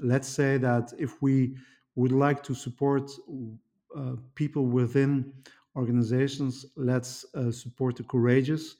let's 0.00 0.28
say 0.28 0.58
that 0.58 0.92
if 1.00 1.20
we 1.20 1.56
would 1.96 2.12
like 2.12 2.44
to 2.44 2.54
support 2.54 3.10
uh, 3.96 4.16
people 4.34 4.66
within 4.66 5.32
organizations, 5.76 6.66
let's 6.76 7.24
uh, 7.34 7.50
support 7.50 7.96
the 7.96 8.04
courageous 8.04 8.76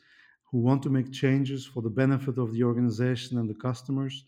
who 0.50 0.58
want 0.58 0.82
to 0.82 0.90
make 0.90 1.12
changes 1.12 1.66
for 1.66 1.82
the 1.82 1.90
benefit 1.90 2.38
of 2.38 2.52
the 2.52 2.62
organization 2.62 3.38
and 3.38 3.48
the 3.50 3.54
customers 3.54 4.24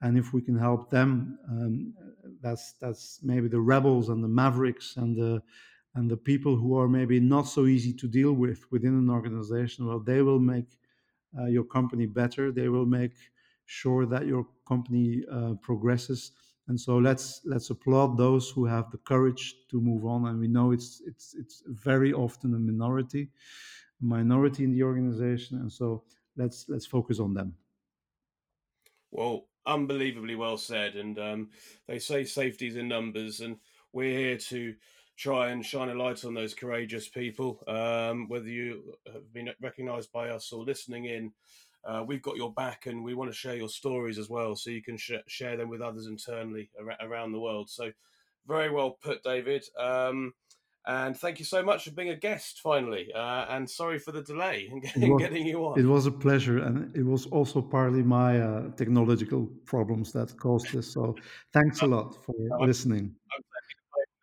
and 0.00 0.18
if 0.18 0.32
we 0.32 0.42
can 0.42 0.58
help 0.58 0.90
them, 0.90 1.38
um, 1.48 1.94
that's 2.42 2.74
that's 2.74 3.20
maybe 3.22 3.48
the 3.48 3.60
rebels 3.60 4.10
and 4.10 4.22
the 4.22 4.28
mavericks 4.28 4.96
and 4.96 5.16
the 5.16 5.42
and 5.94 6.10
the 6.10 6.16
people 6.16 6.56
who 6.56 6.76
are 6.76 6.88
maybe 6.88 7.20
not 7.20 7.42
so 7.42 7.66
easy 7.66 7.92
to 7.94 8.08
deal 8.08 8.32
with 8.32 8.70
within 8.70 8.94
an 8.94 9.08
organization. 9.08 9.86
Well, 9.86 10.00
they 10.00 10.20
will 10.22 10.40
make 10.40 10.78
uh, 11.38 11.46
your 11.46 11.64
company 11.64 12.06
better. 12.06 12.52
They 12.52 12.68
will 12.68 12.86
make 12.86 13.12
sure 13.64 14.04
that 14.06 14.26
your 14.26 14.46
company 14.68 15.24
uh, 15.30 15.54
progresses. 15.62 16.32
And 16.68 16.80
so 16.80 16.96
let's 16.96 17.42
let's 17.44 17.70
applaud 17.70 18.16
those 18.16 18.50
who 18.50 18.64
have 18.64 18.90
the 18.90 18.98
courage 18.98 19.54
to 19.70 19.80
move 19.80 20.06
on. 20.06 20.26
And 20.26 20.40
we 20.40 20.48
know 20.48 20.72
it's 20.72 21.02
it's 21.06 21.34
it's 21.34 21.62
very 21.66 22.12
often 22.12 22.54
a 22.54 22.58
minority, 22.58 23.28
minority 24.00 24.64
in 24.64 24.72
the 24.72 24.82
organization. 24.82 25.58
And 25.58 25.70
so 25.70 26.04
let's 26.36 26.66
let's 26.68 26.86
focus 26.86 27.20
on 27.20 27.34
them. 27.34 27.54
Well, 29.10 29.46
unbelievably 29.66 30.34
well 30.34 30.56
said. 30.56 30.96
And 30.96 31.18
um, 31.18 31.50
they 31.86 31.98
say 31.98 32.24
safety's 32.24 32.76
in 32.76 32.88
numbers, 32.88 33.40
and 33.40 33.56
we're 33.92 34.18
here 34.18 34.38
to 34.38 34.74
try 35.16 35.50
and 35.50 35.64
shine 35.64 35.88
a 35.90 35.94
light 35.94 36.24
on 36.24 36.34
those 36.34 36.54
courageous 36.54 37.08
people. 37.08 37.62
Um, 37.68 38.28
whether 38.28 38.48
you 38.48 38.94
have 39.12 39.32
been 39.32 39.50
recognised 39.60 40.12
by 40.12 40.30
us 40.30 40.52
or 40.52 40.64
listening 40.64 41.04
in, 41.04 41.32
uh, 41.86 42.04
we've 42.06 42.22
got 42.22 42.36
your 42.36 42.52
back, 42.52 42.86
and 42.86 43.04
we 43.04 43.14
want 43.14 43.30
to 43.30 43.36
share 43.36 43.56
your 43.56 43.68
stories 43.68 44.18
as 44.18 44.28
well, 44.28 44.56
so 44.56 44.70
you 44.70 44.82
can 44.82 44.96
sh- 44.96 45.12
share 45.26 45.56
them 45.56 45.68
with 45.68 45.80
others 45.80 46.06
internally 46.06 46.70
ar- 46.78 47.08
around 47.08 47.32
the 47.32 47.40
world. 47.40 47.68
So, 47.70 47.92
very 48.46 48.70
well 48.70 48.98
put, 49.02 49.22
David. 49.22 49.64
Um, 49.78 50.34
and 50.86 51.16
thank 51.16 51.38
you 51.38 51.46
so 51.46 51.62
much 51.62 51.84
for 51.84 51.92
being 51.92 52.10
a 52.10 52.16
guest 52.16 52.60
finally. 52.62 53.10
Uh, 53.14 53.46
and 53.48 53.68
sorry 53.68 53.98
for 53.98 54.12
the 54.12 54.22
delay 54.22 54.68
in 54.70 54.80
getting, 54.80 55.12
was, 55.12 55.22
getting, 55.22 55.46
you 55.46 55.64
on. 55.64 55.78
It 55.80 55.86
was 55.86 56.04
a 56.06 56.10
pleasure. 56.10 56.58
And 56.58 56.94
it 56.94 57.04
was 57.04 57.24
also 57.26 57.62
partly 57.62 58.02
my 58.02 58.40
uh, 58.40 58.70
technological 58.72 59.48
problems 59.64 60.12
that 60.12 60.36
caused 60.36 60.72
this. 60.74 60.92
So 60.92 61.16
thanks 61.54 61.80
a 61.80 61.86
lot 61.86 62.22
for 62.22 62.34
listening. 62.60 63.14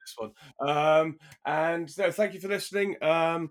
this 0.01 0.15
one. 0.17 0.31
Um, 0.59 1.17
and 1.45 1.97
no, 1.97 2.11
thank 2.11 2.35
you 2.35 2.39
for 2.39 2.49
listening. 2.49 2.95
Um, 3.01 3.49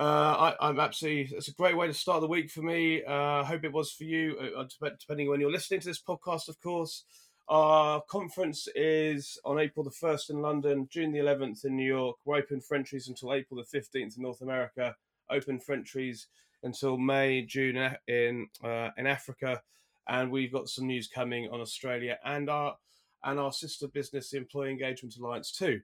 uh, 0.00 0.54
I, 0.58 0.70
am 0.70 0.80
absolutely. 0.80 1.36
It's 1.36 1.48
a 1.48 1.52
great 1.52 1.76
way 1.76 1.86
to 1.86 1.92
start 1.92 2.22
the 2.22 2.26
week 2.26 2.50
for 2.50 2.62
me. 2.62 3.04
Uh, 3.04 3.42
I 3.42 3.44
hope 3.44 3.64
it 3.64 3.72
was 3.72 3.92
for 3.92 4.04
you, 4.04 4.34
uh, 4.56 4.60
uh, 4.60 4.90
depending 4.98 5.26
on 5.26 5.32
when 5.32 5.40
you're 5.40 5.52
listening 5.52 5.80
to 5.80 5.86
this 5.86 6.00
podcast, 6.00 6.48
of 6.48 6.58
course. 6.62 7.04
Our 7.48 8.00
conference 8.08 8.66
is 8.74 9.38
on 9.44 9.58
April 9.58 9.84
the 9.84 9.90
1st 9.90 10.30
in 10.30 10.40
London, 10.40 10.88
June 10.90 11.12
the 11.12 11.18
11th 11.18 11.66
in 11.66 11.76
New 11.76 11.86
York. 11.86 12.16
We're 12.24 12.36
open 12.36 12.62
for 12.62 12.76
entries 12.76 13.08
until 13.08 13.34
April 13.34 13.62
the 13.62 13.78
15th 13.78 14.16
in 14.16 14.22
North 14.22 14.40
America, 14.40 14.96
open 15.28 15.60
for 15.60 15.74
entries 15.74 16.28
until 16.62 16.96
May, 16.96 17.42
June 17.42 17.76
in 18.08 18.48
uh, 18.64 18.90
in 18.96 19.06
Africa, 19.06 19.60
and 20.08 20.30
we've 20.30 20.52
got 20.52 20.70
some 20.70 20.86
news 20.86 21.08
coming 21.08 21.50
on 21.50 21.60
Australia 21.60 22.18
and 22.24 22.48
our 22.48 22.76
and 23.22 23.38
our 23.38 23.52
sister 23.52 23.86
business, 23.86 24.30
the 24.30 24.38
Employee 24.38 24.70
Engagement 24.70 25.16
Alliance, 25.18 25.52
too. 25.52 25.82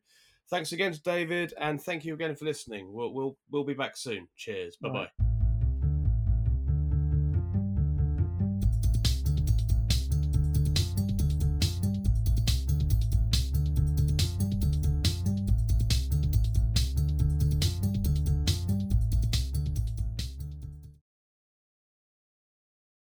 Thanks 0.49 0.73
again 0.73 0.93
to 0.93 1.03
David, 1.03 1.55
and 1.61 1.83
thank 1.83 2.05
you 2.05 2.15
again 2.15 2.37
for 2.37 2.45
listening. 2.45 2.93
We'll 2.93 3.13
we'll, 3.13 3.37
we'll 3.51 3.65
be 3.65 3.75
back 3.75 3.97
soon. 3.97 4.29
Cheers. 4.37 4.77
Bye 4.77 4.91
bye. 4.91 5.26